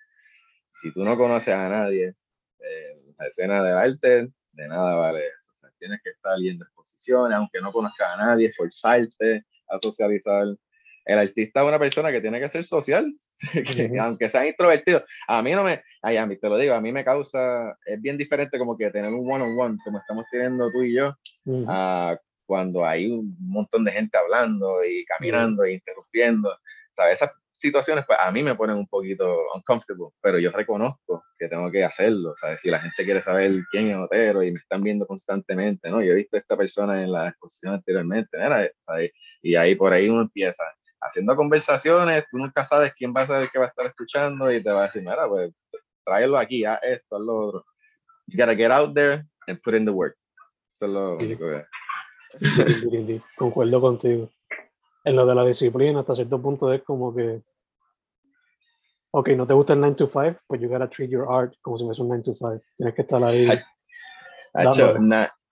Si 0.70 0.94
tú 0.94 1.04
no 1.04 1.18
conoces 1.18 1.54
a 1.54 1.70
nadie 1.70 2.14
en 2.60 3.16
la 3.18 3.28
escena 3.28 3.64
del 3.64 3.78
arte, 3.78 4.30
de 4.52 4.68
nada 4.68 4.96
vale 4.96 5.20
eso. 5.20 5.47
Tienes 5.80 6.02
que 6.04 6.12
estar 6.12 6.38
yendo 6.38 6.66
aunque 7.34 7.62
no 7.62 7.72
conozcas 7.72 8.10
a 8.14 8.18
nadie, 8.18 8.48
esforzarte 8.48 9.44
a 9.70 9.80
socializar. 9.80 10.48
El 11.06 11.20
artista 11.20 11.62
es 11.62 11.68
una 11.68 11.80
persona 11.80 12.12
que 12.12 12.22
tiene 12.22 12.40
que 12.40 12.50
ser 12.50 12.64
social, 12.64 13.14
aunque 14.02 14.30
sea 14.30 14.46
introvertido. 14.46 15.04
A 15.28 15.42
mí 15.42 15.52
no 15.52 15.64
me, 15.64 15.82
ay, 16.02 16.18
a 16.18 16.26
mí 16.26 16.38
te 16.38 16.50
lo 16.50 16.58
digo, 16.58 16.74
a 16.74 16.82
mí 16.82 16.92
me 16.92 17.06
causa, 17.06 17.78
es 17.86 18.02
bien 18.02 18.18
diferente 18.18 18.58
como 18.58 18.78
que 18.78 18.92
tener 18.92 19.14
un 19.14 19.30
one-on-one, 19.32 19.78
como 19.84 20.00
estamos 20.00 20.26
teniendo 20.32 20.70
tú 20.72 20.84
y 20.84 20.96
yo, 20.96 21.16
cuando 22.46 22.86
hay 22.86 23.08
un 23.12 23.36
montón 23.40 23.84
de 23.86 23.92
gente 23.92 24.18
hablando 24.18 24.84
y 24.84 25.06
caminando 25.06 25.64
e 25.64 25.74
interrumpiendo. 25.74 26.50
¿sabes? 26.98 27.20
Situaciones, 27.58 28.06
pues 28.06 28.20
a 28.22 28.32
mí 28.32 28.44
me 28.44 28.56
ponen 28.56 28.78
un 28.78 28.88
poquito 28.88 29.36
uncomfortable, 29.56 30.10
pero 30.22 30.38
yo 30.38 30.52
reconozco 30.52 31.24
que 31.38 31.48
tengo 31.48 31.72
que 31.72 31.84
hacerlo, 31.84 32.36
¿sabes? 32.40 32.62
Si 32.62 32.70
la 32.70 32.80
gente 32.80 33.04
quiere 33.04 33.24
saber 33.24 33.52
quién 33.72 33.90
es 33.90 33.98
Otero 33.98 34.44
y 34.44 34.52
me 34.52 34.60
están 34.60 34.84
viendo 34.84 35.08
constantemente, 35.08 35.90
¿no? 35.90 36.02
Yo 36.02 36.12
he 36.12 36.16
visto 36.16 36.38
a 36.38 36.40
esta 36.40 36.56
persona 36.56 37.04
en 37.04 37.12
la 37.12 37.30
exposición 37.30 37.74
anteriormente, 37.74 38.38
¿sabes? 38.82 39.12
Y 39.42 39.56
ahí 39.56 39.76
por 39.76 39.92
ahí 39.92 40.08
uno 40.08 40.22
empieza 40.22 40.64
haciendo 41.02 41.36
conversaciones, 41.36 42.26
tú 42.30 42.38
nunca 42.38 42.64
sabes 42.64 42.94
quién 42.96 43.14
va 43.16 43.22
a 43.22 43.28
ser 43.28 43.42
el 43.42 43.50
que 43.50 43.60
va 43.60 43.66
a 43.66 43.70
estar 43.70 43.86
escuchando 43.88 44.52
y 44.52 44.64
te 44.64 44.70
va 44.70 44.82
a 44.82 44.86
decir, 44.86 45.02
mira, 45.02 45.28
pues 45.28 45.52
tráelo 46.06 46.38
aquí, 46.38 46.64
a 46.64 46.76
esto, 46.76 47.16
a 47.16 47.20
lo 47.20 47.36
otro. 47.36 47.66
You 48.28 48.38
gotta 48.38 48.56
get 48.56 48.72
out 48.72 48.94
there 48.94 49.26
and 49.48 49.60
put 49.62 49.74
in 49.74 49.86
the 49.86 49.92
work. 49.92 50.16
Eso 50.76 50.86
es 50.86 50.92
lo 50.92 51.18
único 51.18 51.46
que... 51.48 53.22
Concuerdo 53.36 53.82
contigo 53.82 54.30
en 55.08 55.16
lo 55.16 55.26
de 55.26 55.36
la 55.36 55.46
disciplina, 55.46 56.02
hasta 56.02 56.16
cierto 56.16 56.42
punto 56.42 56.72
es 56.74 56.84
como 56.84 57.16
que, 57.16 57.42
ok, 59.12 59.30
no 59.30 59.48
te 59.48 59.54
gusta 59.54 59.74
el 59.74 59.80
9 59.80 59.96
to 59.96 60.08
5, 60.08 60.42
pues 60.46 60.62
you 60.62 60.68
gotta 60.68 60.90
treat 60.90 61.10
your 61.10 61.26
art 61.30 61.54
como 61.62 61.78
si 61.78 61.86
fuese 61.86 62.02
un 62.02 62.10
9 62.10 62.24
to 62.24 62.36
5. 62.36 62.62
Tienes 62.76 62.94
que 62.94 63.02
estar 63.02 63.24
ahí. 63.24 63.48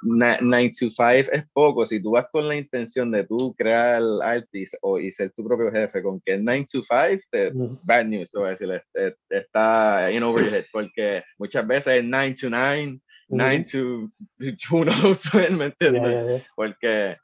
9 0.02 0.72
to 0.78 0.90
5 0.90 1.32
es 1.32 1.44
poco. 1.54 1.86
Si 1.86 2.02
tú 2.02 2.12
vas 2.12 2.28
con 2.32 2.50
la 2.50 2.56
intención 2.58 3.10
de 3.12 3.24
tú 3.24 3.56
crear 3.58 4.02
arte 4.22 4.66
o, 4.82 5.00
y 5.00 5.12
ser 5.14 5.32
tu 5.32 5.46
propio 5.46 5.72
jefe, 5.72 6.04
con 6.04 6.20
que 6.20 6.38
9 6.38 6.68
to 6.70 6.82
5, 6.84 7.24
te, 7.32 7.52
bad 7.84 8.06
news, 8.06 8.30
te 8.30 8.38
voy 8.38 8.48
a 8.48 8.52
decir, 8.52 8.84
está 9.30 10.12
in 10.12 10.22
over 10.22 10.44
your 10.44 10.54
head, 10.54 10.66
porque 10.74 11.24
muchas 11.40 11.66
veces 11.66 11.94
es 12.00 12.04
9 12.04 12.36
to 12.42 12.50
9, 12.50 13.00
9 13.30 13.66
to 13.72 14.12
who 14.70 14.84
knows 14.84 15.24
¿me 15.34 15.66
entiendes? 15.68 16.44
Porque 16.56 17.16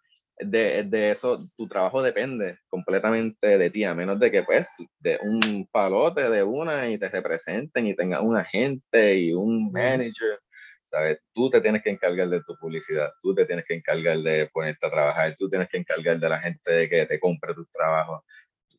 de, 0.42 0.84
de, 0.84 1.12
eso, 1.12 1.48
tu 1.56 1.68
trabajo 1.68 2.02
depende 2.02 2.60
completamente 2.70 3.58
de 3.58 3.70
ti, 3.70 3.84
a 3.84 3.94
menos 3.94 4.20
de 4.20 4.32
que 4.32 4.44
pues 4.44 4.68
de 5.00 5.20
un 5.22 5.68
palote 5.72 6.30
de 6.30 6.44
una 6.44 6.90
y 6.90 6.98
te 6.98 7.10
representen 7.10 7.88
y 7.88 7.96
tengas 7.96 8.22
un 8.22 8.38
agente 8.38 9.18
y 9.18 9.34
un 9.34 9.72
manager, 9.72 10.40
¿sabes? 10.84 11.20
Tú 11.34 11.50
te 11.50 11.62
tienes 11.62 11.84
que 11.84 11.90
encargar 11.90 12.30
de 12.30 12.42
tu 12.44 12.56
publicidad, 12.58 13.10
tú 13.22 13.34
te 13.34 13.46
tienes 13.46 13.66
que 13.66 13.76
encargar 13.76 14.18
de 14.18 14.50
ponerte 14.52 14.88
a 14.88 14.92
trabajar, 14.92 15.36
tú 15.38 15.50
tienes 15.50 15.70
que 15.70 15.78
encargar 15.78 16.20
de 16.20 16.30
la 16.30 16.40
gente 16.40 16.72
de 16.72 16.90
que 16.90 17.06
te 17.06 17.20
compre 17.20 17.54
tus 17.54 17.70
trabajos, 17.72 18.22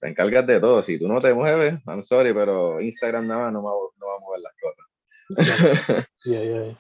te 0.01 0.09
encargas 0.09 0.46
de 0.46 0.61
todo, 0.61 0.83
si 0.83 0.98
tú 0.98 1.07
no 1.09 1.20
te 1.20 1.33
mueves, 1.33 1.75
I'm 1.87 2.03
sorry, 2.03 2.35
pero 2.35 2.81
Instagram 2.81 3.27
nada 3.27 3.44
más 3.44 3.53
no 3.53 3.62
va, 3.62 3.72
no 3.98 4.07
va 4.07 4.16
a 4.16 4.20
mover 4.20 4.40
las 4.40 4.53
cosas. 4.61 6.07
yeah, 6.25 6.42
yeah. 6.42 6.79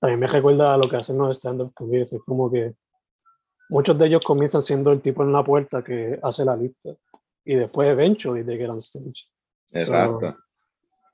También 0.00 0.20
me 0.20 0.26
recuerda 0.26 0.74
a 0.74 0.76
lo 0.76 0.88
que 0.88 0.96
hacen 0.96 1.16
los 1.16 1.36
stand-up 1.38 1.72
comedians, 1.74 2.12
es 2.12 2.20
como 2.26 2.50
que 2.50 2.74
muchos 3.68 3.98
de 3.98 4.06
ellos 4.06 4.22
comienzan 4.24 4.62
siendo 4.62 4.92
el 4.92 5.00
tipo 5.00 5.22
en 5.22 5.32
la 5.32 5.44
puerta 5.44 5.82
que 5.82 6.18
hace 6.22 6.44
la 6.44 6.56
lista. 6.56 6.90
y 7.46 7.54
después 7.54 7.88
eventually 7.88 8.42
they 8.44 8.58
get 8.58 8.68
on 8.68 8.78
stage. 8.78 9.28
Exacto. 9.70 10.36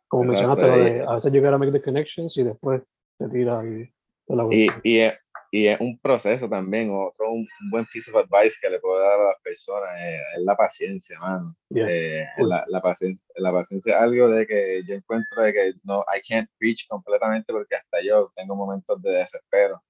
Como 0.08 0.32
Exacto, 0.32 0.56
mencionaste, 0.56 0.94
de, 0.94 1.02
a 1.02 1.14
veces 1.14 1.32
you 1.32 1.40
gotta 1.40 1.58
make 1.58 1.72
the 1.72 1.80
connections 1.80 2.36
y 2.36 2.42
después 2.42 2.82
te 3.18 3.28
tira 3.28 3.62
y 3.64 3.90
te 4.26 4.36
la 4.36 4.46
Y, 4.50 4.66
y, 4.82 4.98
es, 4.98 5.14
y 5.50 5.66
es 5.66 5.80
un 5.80 5.98
proceso 5.98 6.48
también, 6.48 6.90
otro 6.90 7.30
un, 7.30 7.46
buen 7.70 7.86
piece 7.86 8.10
of 8.10 8.16
advice 8.16 8.56
que 8.60 8.68
le 8.68 8.78
puedo 8.80 8.98
dar 8.98 9.20
a 9.20 9.28
las 9.28 9.40
personas 9.42 9.90
es, 10.00 10.20
es 10.38 10.44
la 10.44 10.56
paciencia, 10.56 11.18
mano. 11.18 11.54
Yeah. 11.70 11.86
Eh, 11.90 12.26
la, 12.38 12.64
la 12.68 12.80
paciencia, 12.80 13.26
la 13.36 13.52
paciencia 13.52 13.96
es 13.96 14.02
algo 14.02 14.28
de 14.28 14.46
que 14.46 14.82
yo 14.86 14.94
encuentro 14.94 15.42
de 15.42 15.52
que 15.52 15.72
no, 15.84 16.00
I 16.00 16.20
can't 16.26 16.48
preach 16.58 16.86
completamente 16.88 17.52
porque 17.52 17.76
hasta 17.76 17.98
yo 18.02 18.30
tengo 18.34 18.54
momentos 18.54 19.00
de 19.02 19.12
desespero, 19.12 19.82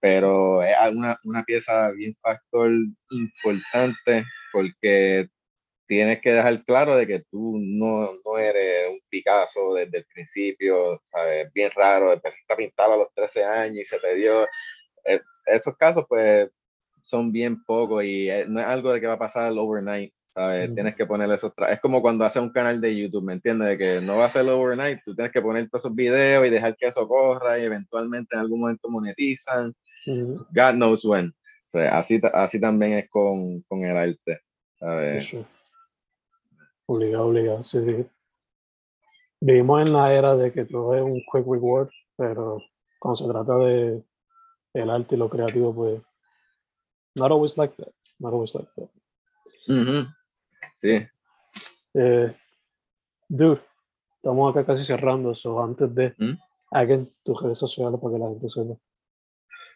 pero 0.00 0.62
es 0.62 0.74
una, 0.92 1.18
una 1.24 1.44
pieza 1.44 1.90
bien 1.92 2.16
factor 2.22 2.70
importante 3.10 4.24
porque 4.52 5.28
tienes 5.86 6.20
que 6.20 6.32
dejar 6.32 6.64
claro 6.64 6.96
de 6.96 7.06
que 7.06 7.24
tú 7.30 7.58
no, 7.60 8.10
no 8.24 8.38
eres 8.38 8.90
un 8.90 9.00
Picasso 9.08 9.74
desde 9.74 9.98
el 9.98 10.06
principio, 10.06 11.00
¿sabes? 11.04 11.52
Bien 11.52 11.70
raro, 11.74 12.12
empezaste 12.12 12.52
a 12.52 12.56
pintar 12.56 12.90
a 12.90 12.96
los 12.96 13.12
13 13.14 13.44
años 13.44 13.78
y 13.78 13.84
se 13.84 13.98
te 13.98 14.14
dio... 14.14 14.44
eh, 15.04 15.20
esos 15.46 15.76
casos 15.76 16.04
pues 16.08 16.48
son 17.02 17.32
bien 17.32 17.64
pocos 17.64 18.04
y 18.04 18.30
eh, 18.30 18.44
no 18.46 18.60
es 18.60 18.66
algo 18.66 18.92
de 18.92 19.00
que 19.00 19.06
va 19.06 19.14
a 19.14 19.18
pasar 19.18 19.52
overnight, 19.52 20.12
¿sabes? 20.34 20.70
Mm. 20.70 20.74
Tienes 20.74 20.96
que 20.96 21.06
ponerle 21.06 21.34
esos... 21.34 21.52
Es 21.68 21.80
como 21.80 22.00
cuando 22.02 22.24
haces 22.24 22.40
un 22.42 22.52
canal 22.52 22.80
de 22.80 22.96
YouTube, 22.96 23.24
¿me 23.24 23.32
entiendes? 23.32 23.68
De 23.70 23.78
que 23.78 24.00
no 24.00 24.18
va 24.18 24.26
a 24.26 24.30
ser 24.30 24.48
overnight, 24.48 25.00
tú 25.04 25.14
tienes 25.14 25.32
que 25.32 25.42
poner 25.42 25.68
todos 25.68 25.84
esos 25.84 25.94
videos 25.96 26.46
y 26.46 26.50
dejar 26.50 26.76
que 26.76 26.86
eso 26.86 27.08
corra 27.08 27.58
y 27.58 27.64
eventualmente 27.64 28.36
en 28.36 28.40
algún 28.42 28.60
momento 28.60 28.88
monetizan. 28.88 29.74
God 30.06 30.74
knows 30.74 31.04
when. 31.04 31.28
O 31.28 31.70
sea, 31.70 31.98
así, 31.98 32.20
así 32.34 32.60
también 32.60 32.94
es 32.94 33.08
con, 33.08 33.62
con 33.62 33.84
el 33.84 33.96
arte. 33.96 34.40
for 34.78 34.88
¿sabes? 34.88 35.26
sure. 35.28 35.46
Obligado, 36.86 37.26
obligado, 37.26 37.64
sí, 37.64 37.78
sí. 37.84 38.06
Vivimos 39.40 39.82
en 39.86 39.92
la 39.92 40.12
era 40.12 40.36
de 40.36 40.52
que 40.52 40.64
todo 40.64 40.94
es 40.94 41.02
un 41.02 41.20
quick 41.20 41.46
reward, 41.46 41.88
pero 42.16 42.60
cuando 42.98 43.16
se 43.16 43.28
trata 43.28 43.56
de 43.58 44.04
el 44.74 44.90
arte 44.90 45.14
y 45.14 45.18
lo 45.18 45.30
creativo, 45.30 45.74
pues, 45.74 46.04
not 47.14 47.30
always 47.30 47.56
like 47.56 47.74
that, 47.76 47.92
not 48.18 48.32
always 48.32 48.54
like 48.54 48.68
that. 48.76 48.88
Sí, 50.76 51.06
Eh, 51.94 52.34
dude, 53.28 53.60
estamos 54.16 54.50
acá 54.50 54.64
casi 54.66 54.84
cerrando, 54.84 55.34
so 55.34 55.62
antes 55.62 55.94
de, 55.94 56.14
¿Mm? 56.18 56.38
hagan 56.72 57.10
tus 57.22 57.40
redes 57.42 57.58
sociales 57.58 57.98
para 58.00 58.14
que 58.14 58.18
la 58.18 58.28
gente 58.28 58.48
sepa. 58.48 58.74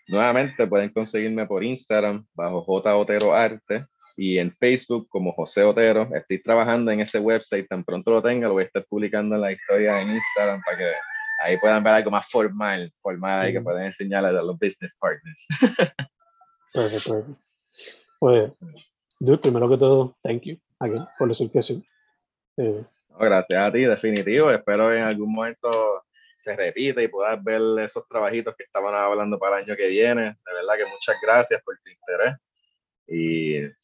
Nuevamente 0.06 0.66
pueden 0.66 0.90
conseguirme 0.90 1.46
por 1.46 1.64
Instagram 1.64 2.24
bajo 2.34 2.62
J 2.62 2.96
Otero 2.96 3.34
Arte 3.34 3.86
y 4.16 4.38
en 4.38 4.52
Facebook 4.52 5.08
como 5.08 5.32
José 5.32 5.62
Otero. 5.62 6.08
Estoy 6.14 6.42
trabajando 6.42 6.90
en 6.90 7.00
ese 7.00 7.18
website, 7.18 7.66
tan 7.68 7.84
pronto 7.84 8.10
lo 8.10 8.22
tenga, 8.22 8.48
lo 8.48 8.54
voy 8.54 8.64
a 8.64 8.66
estar 8.66 8.84
publicando 8.88 9.34
en 9.34 9.40
la 9.40 9.52
historia 9.52 10.00
en 10.00 10.14
Instagram 10.14 10.60
para 10.64 10.78
que 10.78 10.92
ahí 11.42 11.58
puedan 11.58 11.82
ver 11.82 11.94
algo 11.94 12.10
más 12.10 12.26
formal, 12.28 12.92
formal 13.00 13.48
y 13.48 13.52
que 13.52 13.60
puedan 13.60 13.84
enseñarle 13.86 14.28
a 14.28 14.42
los 14.42 14.58
business 14.58 14.96
partners. 15.00 15.46
Perfecto, 16.72 17.12
perfecto. 17.12 17.38
Pues, 18.18 18.52
dude, 19.20 19.38
primero 19.38 19.68
que 19.68 19.76
todo, 19.76 20.16
thank 20.22 20.42
you, 20.42 20.58
again, 20.78 21.04
por 21.18 21.30
que 21.50 21.62
sí. 21.62 21.84
Eh, 22.56 22.84
No, 23.10 23.18
gracias 23.18 23.62
a 23.62 23.72
ti, 23.72 23.80
definitivo. 23.80 24.50
Espero 24.50 24.92
en 24.92 25.02
algún 25.02 25.32
momento 25.32 25.70
se 26.38 26.56
repita 26.56 27.02
y 27.02 27.08
puedas 27.08 27.42
ver 27.42 27.60
esos 27.82 28.06
trabajitos 28.08 28.54
que 28.56 28.64
estaban 28.64 28.94
hablando 28.94 29.38
para 29.38 29.58
el 29.58 29.64
año 29.64 29.76
que 29.76 29.88
viene. 29.88 30.22
De 30.22 30.54
verdad 30.54 30.74
que 30.76 30.86
muchas 30.92 31.16
gracias 31.22 31.62
por 31.62 31.76
tu 31.82 31.90
interés. 31.90 32.36
Y 33.06 33.52
de 33.60 33.74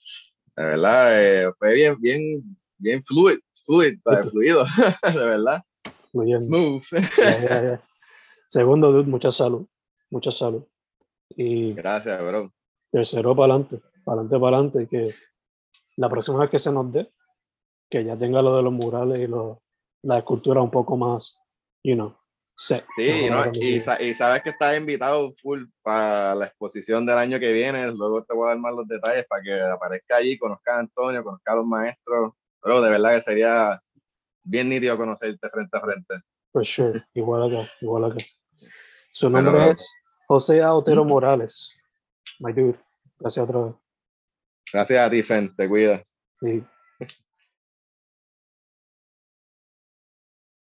verdad 0.56 1.22
eh, 1.22 1.52
fue 1.58 1.74
bien, 1.74 1.96
bien, 2.00 2.42
bien 2.78 3.04
fluid, 3.04 3.38
fluid, 3.64 3.94
eh, 3.94 4.24
fluido, 4.30 4.64
de 5.02 5.24
verdad. 5.26 5.62
muy 6.12 6.26
bien. 6.26 6.38
Smooth. 6.40 6.82
Ya, 7.18 7.40
ya, 7.40 7.62
ya. 7.62 7.82
Segundo, 8.48 8.90
dude, 8.92 9.08
mucha 9.08 9.30
salud, 9.30 9.66
mucha 10.10 10.30
salud. 10.30 10.66
Y 11.36 11.72
Gracias, 11.74 12.20
bro. 12.20 12.52
tercero, 12.90 13.36
para 13.36 13.54
adelante, 13.54 13.80
para 14.04 14.20
adelante, 14.22 14.38
para 14.40 14.56
adelante, 14.56 14.88
que 14.88 15.14
la 15.96 16.08
próxima 16.08 16.40
vez 16.40 16.50
que 16.50 16.58
se 16.58 16.72
nos 16.72 16.92
dé, 16.92 17.10
que 17.88 18.04
ya 18.04 18.16
tenga 18.16 18.42
lo 18.42 18.56
de 18.56 18.62
los 18.62 18.72
murales 18.72 19.20
y 19.20 19.26
lo- 19.26 19.62
la 20.02 20.18
escultura 20.18 20.60
un 20.62 20.70
poco 20.70 20.96
más, 20.96 21.38
you 21.84 21.94
know, 21.94 22.16
Sí, 22.62 22.76
y, 23.54 23.80
sabes 23.80 24.42
que 24.42 24.50
estás 24.50 24.76
invitado 24.76 25.32
full 25.40 25.64
para 25.80 26.34
la 26.34 26.44
exposición 26.44 27.06
del 27.06 27.16
año 27.16 27.40
que 27.40 27.52
viene. 27.52 27.90
Luego 27.90 28.22
te 28.22 28.34
voy 28.34 28.44
a 28.44 28.48
dar 28.50 28.58
más 28.58 28.74
los 28.74 28.86
detalles 28.86 29.24
para 29.26 29.42
que 29.42 29.58
aparezca 29.62 30.16
allí, 30.16 30.36
conozca 30.36 30.76
a 30.76 30.80
Antonio, 30.80 31.24
conozca 31.24 31.52
a 31.52 31.56
los 31.56 31.64
maestros. 31.64 32.34
Pero 32.60 32.82
de 32.82 32.90
verdad 32.90 33.14
que 33.14 33.22
sería 33.22 33.80
bien 34.42 34.68
nítido 34.68 34.98
conocerte 34.98 35.48
frente 35.48 35.78
a 35.78 35.80
frente. 35.80 36.14
For 36.52 36.62
sure, 36.62 37.02
igual 37.14 37.50
acá, 37.50 37.72
igual 37.80 38.04
acá. 38.04 38.22
Su 39.14 39.30
nombre 39.30 39.70
es 39.70 39.86
José 40.28 40.60
A. 40.60 40.74
Otero 40.74 41.02
Morales. 41.02 41.74
My 42.40 42.52
dude, 42.52 42.78
gracias 43.18 43.42
otra 43.42 43.64
vez. 43.64 43.74
Gracias 44.70 45.06
a 45.06 45.10
ti, 45.10 45.22
Fen. 45.22 45.56
Te 45.56 45.66
cuidas. 45.66 46.02
Y 46.42 46.62